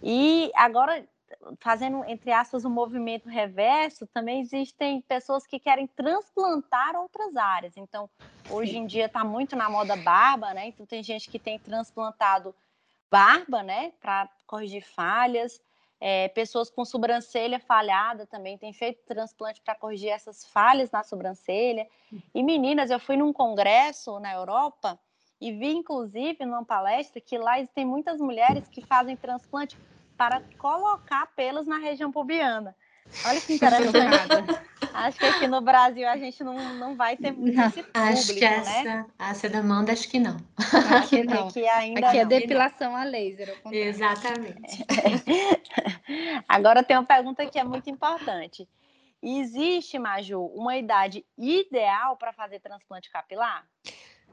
E 0.00 0.52
agora, 0.54 1.04
fazendo, 1.58 2.04
entre 2.04 2.30
aspas, 2.30 2.64
um 2.64 2.70
movimento 2.70 3.28
reverso, 3.28 4.06
também 4.06 4.40
existem 4.40 5.00
pessoas 5.00 5.44
que 5.44 5.58
querem 5.58 5.88
transplantar 5.88 6.94
outras 6.94 7.36
áreas. 7.36 7.76
Então, 7.76 8.08
hoje 8.48 8.78
em 8.78 8.86
dia 8.86 9.06
está 9.06 9.24
muito 9.24 9.56
na 9.56 9.68
moda 9.68 9.96
barba, 9.96 10.54
né? 10.54 10.68
Então, 10.68 10.86
tem 10.86 11.02
gente 11.02 11.28
que 11.28 11.40
tem 11.40 11.58
transplantado 11.58 12.54
barba, 13.10 13.64
né, 13.64 13.92
para 14.00 14.28
corrigir 14.46 14.84
falhas. 14.84 15.60
É, 16.00 16.28
pessoas 16.28 16.70
com 16.70 16.84
sobrancelha 16.84 17.58
falhada 17.58 18.24
também 18.24 18.56
têm 18.56 18.72
feito 18.72 19.02
transplante 19.04 19.60
para 19.60 19.74
corrigir 19.74 20.10
essas 20.10 20.44
falhas 20.44 20.92
na 20.92 21.02
sobrancelha. 21.02 21.88
E 22.32 22.44
meninas, 22.44 22.90
eu 22.92 23.00
fui 23.00 23.16
num 23.16 23.32
congresso 23.32 24.20
na 24.20 24.32
Europa 24.32 24.96
e 25.40 25.52
vi, 25.52 25.72
inclusive, 25.72 26.44
numa 26.44 26.64
palestra 26.64 27.20
que 27.20 27.38
lá 27.38 27.58
existem 27.58 27.84
muitas 27.84 28.20
mulheres 28.20 28.66
que 28.68 28.84
fazem 28.84 29.16
transplante 29.16 29.76
para 30.16 30.42
colocar 30.58 31.26
pelos 31.36 31.66
na 31.66 31.78
região 31.78 32.10
pubiana. 32.10 32.74
Olha 33.24 33.40
que 33.40 33.54
interessante. 33.54 34.60
acho 34.92 35.18
que 35.18 35.26
aqui 35.26 35.46
no 35.46 35.60
Brasil 35.60 36.08
a 36.08 36.16
gente 36.16 36.42
não, 36.42 36.74
não 36.74 36.96
vai 36.96 37.16
ter 37.16 37.32
muito 37.32 37.56
não, 37.56 37.66
esse 37.66 37.82
público, 37.82 37.98
acho 37.98 38.34
que 38.34 38.44
essa, 38.44 38.84
né? 38.84 39.06
essa 39.18 39.48
demanda, 39.48 39.92
acho 39.92 40.08
que 40.08 40.18
não. 40.18 40.36
Aqui 40.98 41.22
não. 41.22 41.48
Aqui, 41.48 41.66
ainda 41.66 42.08
aqui 42.08 42.18
é 42.18 42.24
depilação 42.24 42.94
a 42.96 43.04
laser. 43.04 43.56
Exatamente. 43.70 44.84
Agora 46.48 46.82
tem 46.82 46.96
uma 46.96 47.06
pergunta 47.06 47.46
que 47.46 47.58
é 47.58 47.64
muito 47.64 47.88
importante. 47.88 48.68
Existe, 49.22 49.98
Maju, 49.98 50.44
uma 50.54 50.76
idade 50.76 51.24
ideal 51.36 52.16
para 52.16 52.32
fazer 52.32 52.60
transplante 52.60 53.10
capilar? 53.10 53.66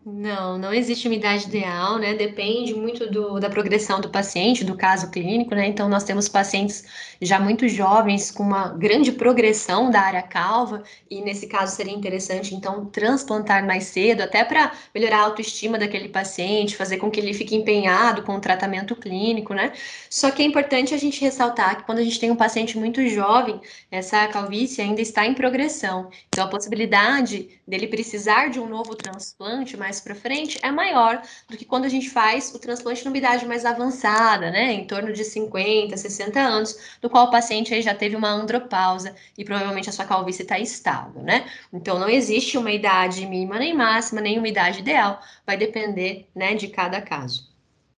Não, 0.08 0.60
não 0.60 0.72
existe 0.72 1.08
uma 1.08 1.16
idade 1.16 1.48
ideal, 1.48 1.98
né? 1.98 2.14
Depende 2.14 2.76
muito 2.76 3.10
do, 3.10 3.40
da 3.40 3.50
progressão 3.50 4.00
do 4.00 4.08
paciente, 4.08 4.64
do 4.64 4.78
caso 4.78 5.10
clínico, 5.10 5.56
né? 5.56 5.66
Então, 5.66 5.90
nós 5.90 6.04
temos 6.04 6.30
pacientes 6.30 6.84
já 7.20 7.40
muito 7.40 7.68
jovens 7.68 8.30
com 8.30 8.44
uma 8.44 8.68
grande 8.68 9.12
progressão 9.12 9.90
da 9.90 10.02
área 10.02 10.22
calva, 10.22 10.84
e 11.10 11.22
nesse 11.22 11.48
caso 11.48 11.76
seria 11.76 11.92
interessante, 11.92 12.54
então, 12.54 12.86
transplantar 12.86 13.66
mais 13.66 13.86
cedo, 13.86 14.22
até 14.22 14.44
para 14.44 14.74
melhorar 14.94 15.22
a 15.22 15.24
autoestima 15.24 15.76
daquele 15.80 16.08
paciente, 16.10 16.76
fazer 16.76 16.98
com 16.98 17.10
que 17.10 17.20
ele 17.20 17.34
fique 17.34 17.56
empenhado 17.56 18.22
com 18.22 18.36
o 18.36 18.40
tratamento 18.40 18.96
clínico, 18.96 19.56
né? 19.56 19.74
Só 20.08 20.30
que 20.30 20.44
é 20.44 20.46
importante 20.46 20.94
a 20.94 20.98
gente 20.98 21.20
ressaltar 21.20 21.78
que 21.78 21.84
quando 21.84 21.98
a 21.98 22.04
gente 22.04 22.20
tem 22.20 22.30
um 22.30 22.36
paciente 22.36 22.78
muito 22.78 23.04
jovem, 23.08 23.60
essa 23.90 24.28
calvície 24.28 24.84
ainda 24.84 25.02
está 25.02 25.26
em 25.26 25.34
progressão. 25.34 26.12
Então, 26.28 26.46
a 26.46 26.48
possibilidade 26.48 27.60
dele 27.68 27.88
precisar 27.88 28.50
de 28.50 28.60
um 28.60 28.68
novo 28.70 28.96
transplante 28.96 29.76
mais 29.86 30.02
para 30.02 30.16
frente 30.16 30.58
é 30.64 30.72
maior 30.72 31.22
do 31.48 31.56
que 31.56 31.64
quando 31.64 31.86
a 31.86 31.90
gente 31.90 32.10
faz 32.10 32.52
o 32.56 32.58
transplante 32.58 33.06
numa 33.06 33.18
idade 33.18 33.46
mais 33.46 33.64
avançada, 33.66 34.50
né, 34.50 34.74
em 34.74 34.88
torno 34.88 35.14
de 35.14 35.24
50, 35.24 35.96
60 35.96 36.40
anos, 36.40 36.98
no 37.04 37.08
qual 37.08 37.28
o 37.28 37.32
paciente 37.32 37.72
aí 37.72 37.84
já 37.84 37.94
teve 37.94 38.16
uma 38.16 38.30
andropausa 38.30 39.16
e 39.38 39.46
provavelmente 39.46 39.88
a 39.88 39.94
sua 39.94 40.06
calvície 40.06 40.42
está 40.42 40.58
estável, 40.58 41.22
né? 41.22 41.46
Então 41.72 42.00
não 42.00 42.10
existe 42.10 42.58
uma 42.58 42.72
idade 42.72 43.28
mínima 43.28 43.60
nem 43.60 43.76
máxima, 43.76 44.22
nem 44.22 44.40
uma 44.40 44.48
idade 44.48 44.80
ideal, 44.80 45.22
vai 45.46 45.56
depender, 45.56 46.28
né, 46.34 46.56
de 46.56 46.68
cada 46.70 47.00
caso. 47.00 47.54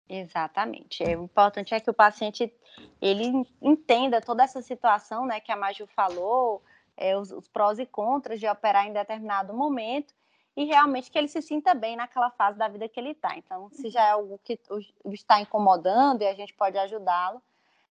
Exatamente. 0.08 1.04
É, 1.04 1.16
o 1.16 1.22
importante 1.22 1.72
é 1.72 1.78
que 1.78 1.90
o 1.90 1.94
paciente 1.94 2.52
ele 3.00 3.46
entenda 3.62 4.20
toda 4.20 4.42
essa 4.42 4.60
situação, 4.60 5.24
né, 5.24 5.38
que 5.38 5.52
a 5.52 5.56
Maju 5.56 5.86
falou, 5.94 6.64
é, 6.96 7.16
os, 7.16 7.30
os 7.30 7.46
prós 7.46 7.78
e 7.78 7.86
contras 7.86 8.40
de 8.40 8.48
operar 8.48 8.88
em 8.88 8.92
determinado 8.92 9.54
momento 9.54 10.12
e 10.56 10.64
realmente 10.64 11.10
que 11.10 11.18
ele 11.18 11.28
se 11.28 11.42
sinta 11.42 11.74
bem 11.74 11.96
naquela 11.96 12.30
fase 12.30 12.58
da 12.58 12.66
vida 12.66 12.88
que 12.88 12.98
ele 12.98 13.10
está. 13.10 13.36
Então, 13.36 13.68
se 13.70 13.90
já 13.90 14.02
é 14.02 14.10
algo 14.12 14.40
que 14.42 14.58
o 15.04 15.12
está 15.12 15.40
incomodando 15.40 16.22
e 16.22 16.26
a 16.26 16.34
gente 16.34 16.54
pode 16.54 16.78
ajudá-lo, 16.78 17.42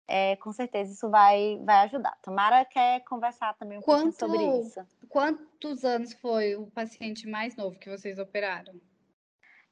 é, 0.07 0.35
com 0.37 0.51
certeza 0.51 0.91
isso 0.91 1.09
vai, 1.09 1.59
vai 1.63 1.77
ajudar. 1.85 2.17
Tamara 2.21 2.65
quer 2.65 3.01
conversar 3.01 3.53
também 3.53 3.77
um 3.77 3.81
Quanto, 3.81 4.17
pouquinho 4.17 4.41
sobre 4.41 4.59
isso. 4.61 4.81
Quantos 5.09 5.83
anos 5.83 6.13
foi 6.13 6.55
o 6.55 6.65
paciente 6.67 7.27
mais 7.27 7.55
novo 7.55 7.77
que 7.77 7.89
vocês 7.89 8.17
operaram? 8.17 8.73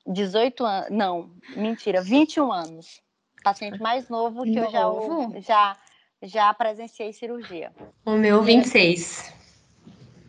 18 0.06 0.66
anos, 0.66 0.90
não, 0.92 1.32
mentira, 1.56 2.02
21 2.02 2.52
anos. 2.52 3.02
Paciente 3.44 3.82
mais 3.82 4.08
novo 4.10 4.44
que 4.44 4.52
novo? 4.52 5.34
eu 5.36 5.42
já, 5.42 5.42
já, 5.42 5.78
já 6.22 6.54
presenciei 6.54 7.12
cirurgia. 7.12 7.74
O 8.06 8.12
meu, 8.12 8.42
26. 8.42 9.43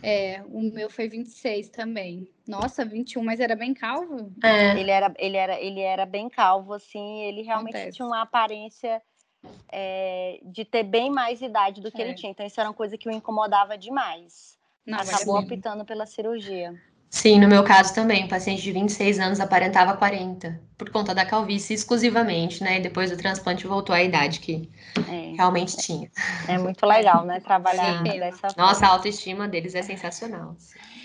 É, 0.04 0.42
o 0.48 0.60
meu 0.60 0.90
foi 0.90 1.08
26 1.08 1.70
também. 1.70 2.28
Nossa, 2.46 2.84
21, 2.84 3.24
mas 3.24 3.40
era 3.40 3.56
bem 3.56 3.72
calvo? 3.72 4.30
É. 4.42 4.78
Ele, 4.78 4.90
era, 4.90 5.14
ele, 5.18 5.36
era, 5.36 5.60
ele 5.60 5.80
era 5.80 6.04
bem 6.04 6.28
calvo, 6.28 6.74
assim, 6.74 7.22
ele 7.22 7.42
realmente 7.42 7.76
Acontece. 7.76 7.96
tinha 7.96 8.06
uma 8.06 8.20
aparência 8.20 9.00
é, 9.72 10.40
de 10.42 10.64
ter 10.64 10.82
bem 10.82 11.10
mais 11.10 11.40
idade 11.40 11.80
do 11.80 11.90
que 11.90 12.02
é. 12.02 12.04
ele 12.04 12.14
tinha. 12.14 12.30
Então, 12.30 12.44
isso 12.44 12.60
era 12.60 12.68
uma 12.68 12.74
coisa 12.74 12.98
que 12.98 13.08
o 13.08 13.12
incomodava 13.12 13.78
demais. 13.78 14.58
Não, 14.86 14.98
Acabou 14.98 15.38
optando 15.38 15.84
pela 15.84 16.04
cirurgia. 16.04 16.74
Sim, 17.14 17.38
no 17.38 17.46
meu 17.46 17.62
caso 17.62 17.94
também, 17.94 18.24
um 18.24 18.28
paciente 18.28 18.60
de 18.60 18.72
26 18.72 19.20
anos 19.20 19.38
aparentava 19.38 19.96
40, 19.96 20.60
por 20.76 20.90
conta 20.90 21.14
da 21.14 21.24
calvície 21.24 21.72
exclusivamente, 21.72 22.62
né? 22.62 22.78
E 22.78 22.82
depois 22.82 23.08
do 23.08 23.16
transplante 23.16 23.68
voltou 23.68 23.94
à 23.94 24.02
idade 24.02 24.40
que 24.40 24.68
é, 25.08 25.32
realmente 25.36 25.76
tinha. 25.76 26.10
É 26.48 26.58
muito 26.58 26.84
legal, 26.84 27.24
né? 27.24 27.38
Trabalhar 27.38 27.98
Sim. 27.98 28.18
dessa 28.18 28.50
forma. 28.50 28.66
Nossa, 28.66 28.86
a 28.86 28.88
autoestima 28.88 29.46
deles 29.46 29.76
é 29.76 29.82
sensacional. 29.82 30.56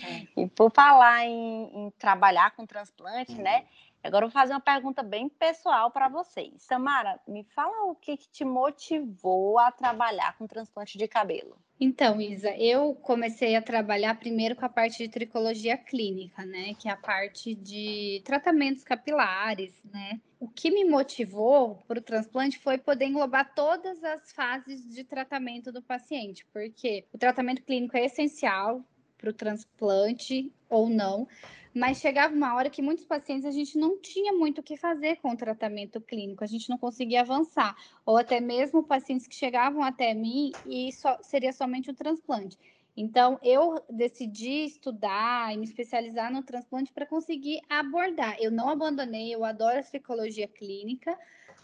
É. 0.04 0.42
E 0.42 0.48
por 0.48 0.72
falar 0.72 1.26
em, 1.26 1.70
em 1.76 1.92
trabalhar 1.92 2.56
com 2.56 2.66
transplante, 2.66 3.40
né? 3.40 3.66
Agora 4.04 4.26
eu 4.26 4.30
vou 4.30 4.34
fazer 4.34 4.54
uma 4.54 4.60
pergunta 4.60 5.04
bem 5.04 5.30
pessoal 5.30 5.92
para 5.92 6.10
vocês. 6.10 6.54
Samara, 6.64 7.20
me 7.28 7.44
fala 7.44 7.84
o 7.84 7.94
que, 7.94 8.18
que, 8.18 8.28
te 8.30 8.44
motivou 8.44 9.60
a 9.60 9.72
trabalhar 9.72 10.36
com 10.40 10.48
transplante 10.48 10.98
de 10.98 11.08
cabelo. 11.08 11.56
Então, 11.82 12.20
Isa, 12.20 12.50
eu 12.58 12.94
comecei 12.94 13.56
a 13.56 13.62
trabalhar 13.62 14.20
primeiro 14.20 14.54
com 14.54 14.66
a 14.66 14.70
parte 14.70 14.98
de 14.98 15.08
tricologia 15.08 15.78
clínica, 15.78 16.46
né? 16.46 16.74
Que 16.74 16.90
é 16.90 16.92
a 16.92 16.98
parte 16.98 17.56
de 17.56 18.22
tratamentos 18.26 18.84
capilares, 18.84 19.82
né? 19.86 20.20
O 20.42 20.50
que 20.50 20.70
me 20.70 20.84
motivou 20.84 21.82
para 21.88 22.00
o 22.00 22.02
transplante 22.02 22.60
foi 22.60 22.78
poder 22.78 23.06
englobar 23.06 23.54
todas 23.56 24.04
as 24.04 24.32
fases 24.34 24.90
de 24.94 25.06
tratamento 25.06 25.72
do 25.72 25.82
paciente, 25.82 26.46
porque 26.52 27.06
o 27.14 27.18
tratamento 27.18 27.64
clínico 27.64 27.96
é 27.96 28.06
essencial 28.06 28.84
para 29.18 29.30
o 29.30 29.34
transplante 29.34 30.52
ou 30.70 30.90
não, 30.90 31.28
mas 31.74 32.00
chegava 32.00 32.34
uma 32.34 32.56
hora 32.56 32.70
que 32.70 32.82
muitos 32.82 33.06
pacientes 33.06 33.46
a 33.46 33.52
gente 33.52 33.78
não 33.78 34.00
tinha 34.00 34.34
muito 34.34 34.60
o 34.60 34.64
que 34.64 34.76
fazer 34.76 35.18
com 35.18 35.32
o 35.32 35.38
tratamento 35.38 36.02
clínico, 36.02 36.44
a 36.44 36.48
gente 36.48 36.70
não 36.70 36.78
conseguia 36.78 37.22
avançar, 37.22 37.76
ou 38.06 38.18
até 38.18 38.40
mesmo 38.40 38.84
pacientes 38.84 39.28
que 39.28 39.36
chegavam 39.36 39.84
até 39.84 40.14
mim 40.14 40.52
e 40.66 40.92
só, 40.92 41.18
seria 41.22 41.54
somente 41.54 41.92
o 41.92 41.94
transplante. 41.94 42.58
Então, 42.98 43.40
eu 43.42 43.82
decidi 43.90 44.66
estudar 44.66 45.54
e 45.54 45.58
me 45.58 45.64
especializar 45.64 46.30
no 46.32 46.44
transplante 46.44 46.92
para 46.92 47.06
conseguir 47.06 47.62
abordar. 47.70 48.36
Eu 48.42 48.52
não 48.52 48.68
abandonei, 48.68 49.34
eu 49.34 49.46
adoro 49.46 49.80
a 49.80 49.84
psicologia 49.84 50.50
clínica, 50.50 51.18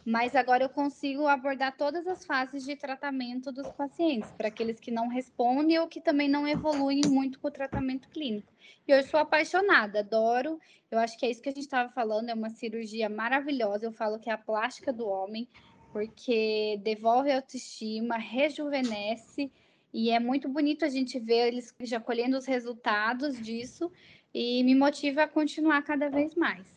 mas 0.05 0.35
agora 0.35 0.63
eu 0.63 0.69
consigo 0.69 1.27
abordar 1.27 1.75
todas 1.75 2.05
as 2.05 2.23
fases 2.23 2.63
de 2.63 2.75
tratamento 2.75 3.51
dos 3.51 3.67
pacientes, 3.71 4.31
para 4.33 4.49
aqueles 4.49 4.79
que 4.79 4.91
não 4.91 5.07
respondem 5.07 5.79
ou 5.79 5.87
que 5.87 5.99
também 5.99 6.29
não 6.29 6.47
evoluem 6.47 7.01
muito 7.07 7.39
com 7.39 7.47
o 7.47 7.51
tratamento 7.51 8.07
clínico. 8.09 8.53
E 8.87 8.91
eu 8.91 9.01
sou 9.03 9.19
apaixonada, 9.19 9.99
adoro. 9.99 10.59
Eu 10.91 10.99
acho 10.99 11.17
que 11.17 11.25
é 11.25 11.31
isso 11.31 11.41
que 11.41 11.49
a 11.49 11.51
gente 11.51 11.63
estava 11.63 11.89
falando, 11.89 12.29
é 12.29 12.35
uma 12.35 12.51
cirurgia 12.51 13.09
maravilhosa. 13.09 13.85
Eu 13.85 13.91
falo 13.91 14.19
que 14.19 14.29
é 14.29 14.33
a 14.33 14.37
plástica 14.37 14.93
do 14.93 15.07
homem, 15.07 15.47
porque 15.91 16.79
devolve 16.83 17.31
a 17.31 17.37
autoestima, 17.37 18.17
rejuvenesce, 18.17 19.51
e 19.91 20.11
é 20.11 20.19
muito 20.19 20.47
bonito 20.47 20.85
a 20.85 20.89
gente 20.89 21.17
ver 21.17 21.47
eles 21.47 21.73
já 21.79 21.99
colhendo 21.99 22.37
os 22.37 22.45
resultados 22.45 23.41
disso 23.41 23.91
e 24.31 24.63
me 24.63 24.75
motiva 24.75 25.23
a 25.23 25.27
continuar 25.27 25.81
cada 25.81 26.09
vez 26.09 26.35
mais. 26.35 26.67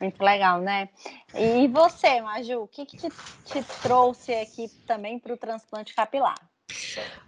Muito 0.00 0.22
legal, 0.22 0.60
né? 0.60 0.88
E 1.34 1.66
você, 1.68 2.20
Maju, 2.20 2.62
o 2.62 2.68
que, 2.68 2.86
que 2.86 2.96
te, 2.96 3.08
te 3.44 3.62
trouxe 3.82 4.32
aqui 4.34 4.68
também 4.86 5.18
para 5.18 5.34
o 5.34 5.36
transplante 5.36 5.94
capilar? 5.94 6.36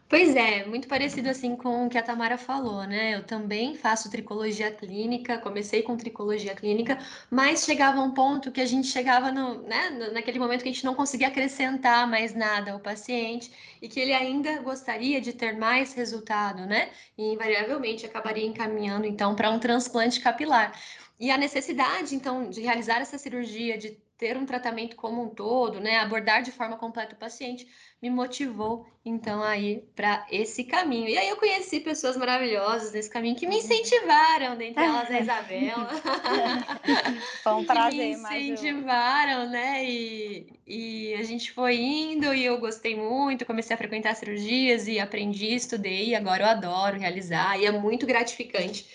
Pois 0.09 0.35
é, 0.35 0.67
muito 0.67 0.89
parecido 0.89 1.29
assim 1.31 1.55
com 1.55 1.87
o 1.87 1.89
que 1.89 1.97
a 1.97 2.03
Tamara 2.03 2.37
falou, 2.37 2.85
né? 2.85 3.15
Eu 3.15 3.23
também 3.25 3.77
faço 3.77 4.11
tricologia 4.11 4.69
clínica, 4.71 5.39
comecei 5.39 5.83
com 5.83 5.97
tricologia 5.97 6.53
clínica, 6.53 6.99
mas 7.31 7.65
chegava 7.65 8.01
um 8.01 8.11
ponto 8.11 8.51
que 8.51 8.61
a 8.61 8.67
gente 8.67 8.89
chegava 8.89 9.31
no, 9.31 9.63
né, 9.63 9.91
naquele 10.13 10.41
momento 10.41 10.63
que 10.65 10.69
a 10.69 10.73
gente 10.73 10.85
não 10.85 10.97
conseguia 10.97 11.29
acrescentar 11.29 12.09
mais 12.09 12.35
nada 12.35 12.73
ao 12.73 12.81
paciente 12.81 13.53
e 13.81 13.89
que 13.89 14.01
ele 14.01 14.13
ainda 14.13 14.61
gostaria 14.63 15.21
de 15.21 15.33
ter 15.33 15.57
mais 15.57 15.95
resultado, 15.95 16.67
né? 16.67 16.91
E 17.17 17.33
invariavelmente 17.33 18.05
acabaria 18.05 18.45
encaminhando 18.45 19.07
então 19.07 19.37
para 19.37 19.49
um 19.49 19.61
transplante 19.61 20.19
capilar. 20.19 20.73
E 21.21 21.31
a 21.31 21.37
necessidade, 21.37 22.15
então, 22.15 22.49
de 22.49 22.63
realizar 22.63 22.99
essa 23.03 23.19
cirurgia, 23.19 23.77
de 23.77 23.91
ter 24.17 24.39
um 24.39 24.47
tratamento 24.47 24.97
como 24.97 25.23
um 25.23 25.29
todo, 25.29 25.79
né, 25.79 25.99
abordar 25.99 26.43
de 26.43 26.51
forma 26.51 26.77
completa 26.77 27.15
o 27.15 27.19
paciente, 27.19 27.67
me 28.03 28.09
motivou, 28.09 28.87
então, 29.05 29.43
a 29.43 29.57
ir 29.59 29.83
para 29.95 30.27
esse 30.31 30.65
caminho. 30.65 31.09
E 31.09 31.19
aí 31.19 31.29
eu 31.29 31.37
conheci 31.37 31.81
pessoas 31.81 32.17
maravilhosas 32.17 32.93
nesse 32.93 33.11
caminho 33.11 33.37
que 33.37 33.47
me 33.47 33.55
uhum. 33.55 33.61
incentivaram, 33.61 34.57
dentre 34.57 34.83
elas 34.83 35.11
a 35.11 35.21
Isabela. 35.21 35.91
Foi 37.43 37.53
um 37.53 37.65
prazer, 37.65 37.99
Me 37.99 38.13
incentivaram, 38.13 39.49
né, 39.51 39.85
e, 39.85 40.53
e 40.67 41.15
a 41.15 41.23
gente 41.23 41.53
foi 41.53 41.77
indo 41.77 42.35
e 42.35 42.45
eu 42.45 42.59
gostei 42.59 42.97
muito, 42.97 43.45
comecei 43.45 43.75
a 43.75 43.79
frequentar 43.79 44.15
cirurgias 44.17 44.89
e 44.89 44.99
aprendi, 44.99 45.55
estudei, 45.55 46.09
e 46.09 46.15
agora 46.15 46.45
eu 46.45 46.49
adoro 46.49 46.99
realizar, 46.99 47.59
e 47.59 47.67
é 47.67 47.71
muito 47.71 48.07
gratificante 48.07 48.87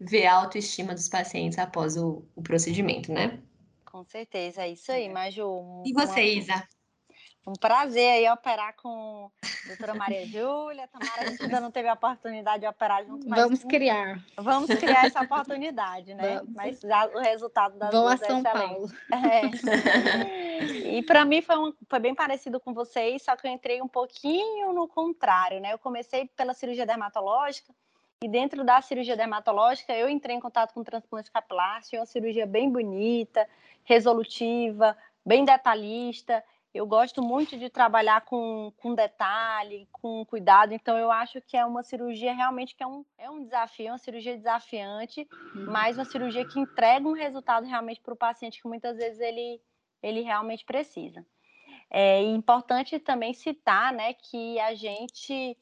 ver 0.00 0.26
a 0.26 0.34
autoestima 0.34 0.94
dos 0.94 1.08
pacientes 1.08 1.58
após 1.58 1.96
o, 1.96 2.24
o 2.34 2.42
procedimento, 2.42 3.12
né? 3.12 3.40
Com 3.84 4.04
certeza, 4.04 4.62
é 4.62 4.70
isso 4.70 4.90
aí, 4.90 5.08
Maju. 5.08 5.82
E 5.86 5.92
você, 5.92 6.20
uma... 6.20 6.20
Isa? 6.20 6.68
Um 7.46 7.52
prazer 7.52 8.10
aí 8.10 8.30
operar 8.30 8.74
com 8.74 9.30
a 9.42 9.68
doutora 9.68 9.94
Maria 9.94 10.24
Júlia. 10.26 10.88
Tamara, 10.88 11.22
a 11.22 11.26
gente 11.26 11.42
ainda 11.42 11.60
não 11.60 11.70
teve 11.70 11.88
a 11.88 11.92
oportunidade 11.92 12.62
de 12.62 12.66
operar 12.66 13.04
junto, 13.04 13.28
mas 13.28 13.42
vamos 13.42 13.62
criar. 13.64 14.24
Vamos 14.38 14.74
criar 14.74 15.04
essa 15.04 15.20
oportunidade, 15.20 16.14
né? 16.14 16.38
Vamos. 16.38 16.54
Mas 16.54 16.80
já 16.80 17.06
o 17.06 17.18
resultado 17.18 17.78
das 17.78 17.90
Vamos 17.92 18.22
a 18.22 18.24
é 18.24 18.28
São 18.28 18.38
é 18.38 18.42
Paulo. 18.42 18.90
É. 19.12 20.96
E 20.96 21.02
para 21.02 21.24
mim 21.26 21.42
foi, 21.42 21.58
um, 21.58 21.72
foi 21.88 21.98
bem 21.98 22.14
parecido 22.14 22.58
com 22.58 22.72
vocês, 22.72 23.22
só 23.22 23.36
que 23.36 23.46
eu 23.46 23.50
entrei 23.50 23.82
um 23.82 23.88
pouquinho 23.88 24.72
no 24.72 24.88
contrário, 24.88 25.60
né? 25.60 25.74
Eu 25.74 25.78
comecei 25.78 26.26
pela 26.34 26.54
cirurgia 26.54 26.86
dermatológica, 26.86 27.74
e 28.24 28.28
dentro 28.28 28.64
da 28.64 28.80
cirurgia 28.80 29.18
dermatológica, 29.18 29.92
eu 29.92 30.08
entrei 30.08 30.34
em 30.34 30.40
contato 30.40 30.72
com 30.72 30.82
transplante 30.82 31.30
capilar, 31.30 31.82
tinha 31.82 32.00
uma 32.00 32.06
cirurgia 32.06 32.46
bem 32.46 32.70
bonita, 32.70 33.46
resolutiva, 33.84 34.96
bem 35.26 35.44
detalhista. 35.44 36.42
eu 36.72 36.86
gosto 36.86 37.22
muito 37.22 37.58
de 37.58 37.68
trabalhar 37.68 38.22
com, 38.22 38.72
com 38.78 38.94
detalhe, 38.94 39.86
com 39.92 40.24
cuidado, 40.24 40.72
então 40.72 40.96
eu 40.96 41.10
acho 41.10 41.38
que 41.42 41.54
é 41.54 41.66
uma 41.66 41.82
cirurgia 41.82 42.32
realmente 42.32 42.74
que 42.74 42.82
é 42.82 42.86
um, 42.86 43.04
é 43.18 43.28
um 43.30 43.44
desafio, 43.44 43.88
é 43.88 43.90
uma 43.90 43.98
cirurgia 43.98 44.38
desafiante, 44.38 45.28
uhum. 45.54 45.66
mas 45.70 45.98
uma 45.98 46.06
cirurgia 46.06 46.46
que 46.46 46.58
entrega 46.58 47.06
um 47.06 47.12
resultado 47.12 47.66
realmente 47.66 48.00
para 48.00 48.14
o 48.14 48.16
paciente 48.16 48.62
que 48.62 48.66
muitas 48.66 48.96
vezes 48.96 49.20
ele, 49.20 49.60
ele 50.02 50.22
realmente 50.22 50.64
precisa. 50.64 51.22
É 51.90 52.22
importante 52.22 52.98
também 52.98 53.34
citar 53.34 53.92
né, 53.92 54.14
que 54.14 54.58
a 54.60 54.74
gente, 54.74 55.56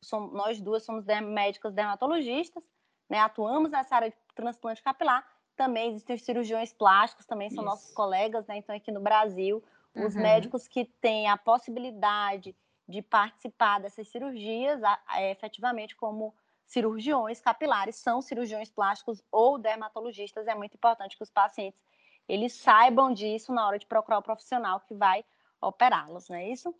somos, 0.00 0.32
nós 0.32 0.60
duas 0.60 0.84
somos 0.84 1.04
médicas 1.04 1.74
dermatologistas, 1.74 2.62
né, 3.08 3.18
atuamos 3.18 3.70
nessa 3.70 3.96
área 3.96 4.10
de 4.10 4.16
transplante 4.34 4.82
capilar, 4.82 5.26
também 5.56 5.90
existem 5.90 6.16
os 6.16 6.22
cirurgiões 6.22 6.72
plásticos, 6.72 7.24
também 7.24 7.48
são 7.50 7.62
Isso. 7.62 7.70
nossos 7.70 7.94
colegas, 7.94 8.46
né, 8.46 8.58
então 8.58 8.74
aqui 8.74 8.90
no 8.90 9.00
Brasil 9.00 9.62
os 9.94 10.14
uhum. 10.14 10.22
médicos 10.22 10.68
que 10.68 10.84
têm 10.84 11.26
a 11.28 11.36
possibilidade 11.36 12.54
de 12.88 13.02
participar 13.02 13.80
dessas 13.80 14.08
cirurgias, 14.08 14.80
é, 15.14 15.30
efetivamente 15.30 15.96
como 15.96 16.34
cirurgiões 16.66 17.40
capilares, 17.40 17.96
são 17.96 18.20
cirurgiões 18.20 18.70
plásticos 18.70 19.22
ou 19.30 19.56
dermatologistas. 19.56 20.46
É 20.46 20.54
muito 20.54 20.74
importante 20.74 21.16
que 21.16 21.22
os 21.22 21.30
pacientes 21.30 21.80
eles 22.28 22.52
saibam 22.54 23.12
disso 23.12 23.52
na 23.52 23.66
hora 23.66 23.78
de 23.78 23.86
procurar 23.86 24.18
o 24.18 24.22
profissional 24.22 24.80
que 24.80 24.94
vai 24.94 25.24
operá-los, 25.60 26.28
não 26.28 26.36
é 26.36 26.48
isso? 26.48 26.74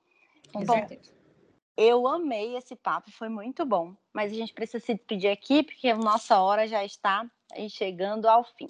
Com 0.53 0.65
bom, 0.65 0.75
certeza. 0.75 1.16
Eu 1.77 2.09
amei 2.09 2.57
esse 2.57 2.75
papo, 2.75 3.11
foi 3.11 3.29
muito 3.29 3.67
bom. 3.67 3.95
Mas 4.13 4.33
a 4.33 4.35
gente 4.35 4.55
precisa 4.55 4.85
se 4.85 4.95
despedir 4.95 5.31
aqui, 5.31 5.63
porque 5.63 5.89
a 5.89 5.97
nossa 5.97 6.41
hora 6.41 6.67
já 6.67 6.83
está 6.83 7.29
chegando 7.69 8.27
ao 8.27 8.45
fim. 8.45 8.67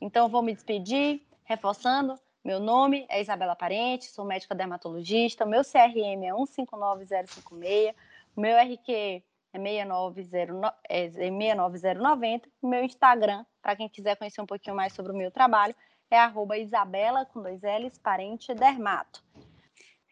Então, 0.00 0.28
vou 0.28 0.42
me 0.42 0.52
despedir, 0.52 1.22
reforçando. 1.44 2.18
Meu 2.44 2.58
nome 2.58 3.06
é 3.08 3.20
Isabela 3.20 3.54
Parente, 3.54 4.06
sou 4.06 4.24
médica 4.24 4.54
dermatologista. 4.54 5.46
Meu 5.46 5.62
CRM 5.62 6.24
é 6.24 6.32
159056. 6.32 7.94
O 8.34 8.40
meu 8.40 8.56
RQ 8.56 9.22
é 9.52 9.58
69090. 9.58 10.74
É 10.88 11.08
69090. 11.10 12.48
O 12.60 12.66
meu 12.66 12.82
Instagram, 12.82 13.44
para 13.62 13.76
quem 13.76 13.88
quiser 13.88 14.16
conhecer 14.16 14.40
um 14.40 14.46
pouquinho 14.46 14.74
mais 14.74 14.92
sobre 14.92 15.12
o 15.12 15.16
meu 15.16 15.30
trabalho, 15.30 15.74
é 16.10 16.18
arroba 16.18 16.58
Isabela, 16.58 17.24
com 17.26 17.40
dois 17.40 17.60
L's, 17.62 17.96
parente 17.98 18.52
dermato. 18.54 19.22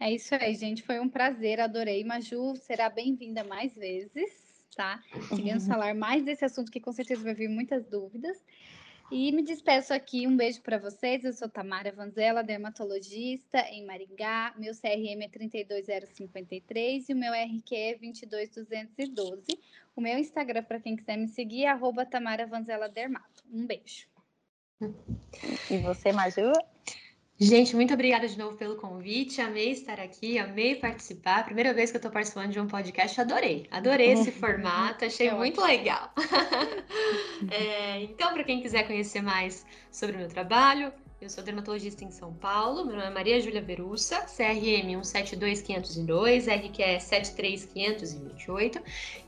É 0.01 0.13
isso 0.13 0.35
aí, 0.35 0.55
gente. 0.55 0.83
Foi 0.83 1.01
um 1.01 1.09
prazer, 1.09 1.61
adorei. 1.61 2.05
Maju 2.05 2.55
será 2.57 2.89
bem-vinda 2.89 3.43
mais 3.43 3.75
vezes, 3.75 4.31
tá? 4.77 5.03
Queremos 5.29 5.67
falar 5.67 5.95
mais 5.95 6.25
desse 6.25 6.45
assunto 6.45 6.71
que 6.71 6.81
com 6.81 6.93
certeza 6.93 7.23
vai 7.23 7.35
vir 7.35 7.49
muitas 7.49 7.85
dúvidas. 7.85 8.39
E 9.11 9.33
me 9.33 9.43
despeço 9.43 9.95
aqui, 9.95 10.27
um 10.27 10.37
beijo 10.37 10.61
para 10.61 10.79
vocês. 10.79 11.25
Eu 11.25 11.33
sou 11.33 11.49
Tamara 11.49 11.91
Vanzella, 11.91 12.45
dermatologista 12.45 13.59
em 13.71 13.85
Maringá. 13.85 14.55
Meu 14.57 14.75
CRM 14.75 15.23
é 15.23 15.29
32053 15.29 17.09
e 17.09 17.13
o 17.15 17.17
meu 17.17 17.33
RQ 17.33 17.75
é 17.75 17.95
22212. 17.95 19.59
O 19.97 20.01
meu 20.01 20.19
Instagram, 20.19 20.63
para 20.63 20.79
quem 20.79 20.95
quiser 20.95 21.17
me 21.17 21.27
seguir, 21.27 21.65
é 21.65 21.69
arroba 21.69 22.05
Tamara 22.05 22.47
Vanzella 22.47 22.89
Dermato. 22.89 23.43
Um 23.51 23.67
beijo. 23.67 24.07
E 25.71 25.79
você, 25.79 26.13
Maju? 26.13 26.53
Gente, 27.41 27.77
muito 27.77 27.95
obrigada 27.95 28.27
de 28.27 28.37
novo 28.37 28.57
pelo 28.57 28.75
convite. 28.75 29.41
Amei 29.41 29.71
estar 29.71 30.01
aqui, 30.01 30.41
amei 30.41 30.75
participar. 30.75 31.45
Primeira 31.45 31.73
vez 31.73 31.89
que 31.93 31.97
eu 31.97 32.01
estou 32.01 32.11
participando 32.11 32.51
de 32.51 32.59
um 32.59 32.67
podcast, 32.67 33.21
adorei. 33.21 33.65
Adorei 33.71 34.11
esse 34.11 34.33
formato, 34.43 35.05
achei 35.05 35.31
muito 35.31 35.61
legal. 35.61 36.13
é, 37.49 38.03
então, 38.03 38.33
para 38.33 38.43
quem 38.43 38.61
quiser 38.61 38.89
conhecer 38.89 39.23
mais 39.23 39.65
sobre 39.93 40.17
o 40.17 40.19
meu 40.19 40.29
trabalho, 40.29 40.93
eu 41.21 41.31
sou 41.31 41.45
dermatologista 41.45 42.05
em 42.05 42.11
São 42.11 42.35
Paulo. 42.35 42.85
Meu 42.85 42.97
nome 42.97 43.07
é 43.07 43.11
Maria 43.11 43.41
Júlia 43.41 43.63
Verussa, 43.63 44.23
CRM 44.23 44.97
172502, 44.97 46.49
RQE 46.49 47.01
73528. 47.01 48.83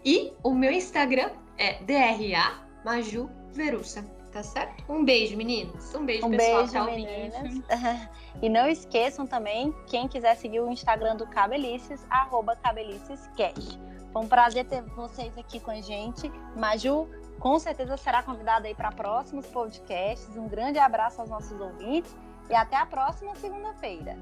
E 0.04 0.32
o 0.42 0.52
meu 0.52 0.72
Instagram 0.72 1.30
é 1.56 1.74
DRA 1.84 2.60
Maju 2.84 3.30
Verussa. 3.52 4.19
Tá 4.32 4.42
certo? 4.42 4.84
Um 4.88 5.04
beijo, 5.04 5.36
meninas. 5.36 5.92
Um 5.94 6.06
beijo, 6.06 6.26
um 6.26 6.30
pessoal. 6.30 6.58
Beijo, 6.58 6.72
Tchau, 6.72 6.84
meninas. 6.86 7.62
e 8.40 8.48
não 8.48 8.68
esqueçam 8.68 9.26
também, 9.26 9.74
quem 9.86 10.06
quiser 10.06 10.36
seguir 10.36 10.60
o 10.60 10.70
Instagram 10.70 11.16
do 11.16 11.26
Cabelices, 11.26 12.06
arroba 12.08 12.54
cabelicescast. 12.56 13.78
Foi 14.12 14.22
um 14.22 14.28
prazer 14.28 14.66
ter 14.66 14.82
vocês 14.82 15.36
aqui 15.36 15.58
com 15.60 15.70
a 15.70 15.80
gente. 15.80 16.30
Maju, 16.56 17.08
com 17.38 17.58
certeza 17.58 17.96
será 17.96 18.22
convidada 18.22 18.68
aí 18.68 18.74
para 18.74 18.92
próximos 18.92 19.46
podcasts. 19.46 20.36
Um 20.36 20.48
grande 20.48 20.78
abraço 20.78 21.20
aos 21.20 21.30
nossos 21.30 21.60
ouvintes 21.60 22.14
e 22.48 22.54
até 22.54 22.76
a 22.76 22.86
próxima 22.86 23.34
segunda-feira. 23.36 24.16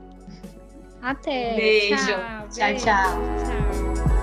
Até. 1.02 1.54
Beijo. 1.54 1.96
tchau. 1.96 2.48
tchau. 2.48 2.74
tchau. 2.76 4.17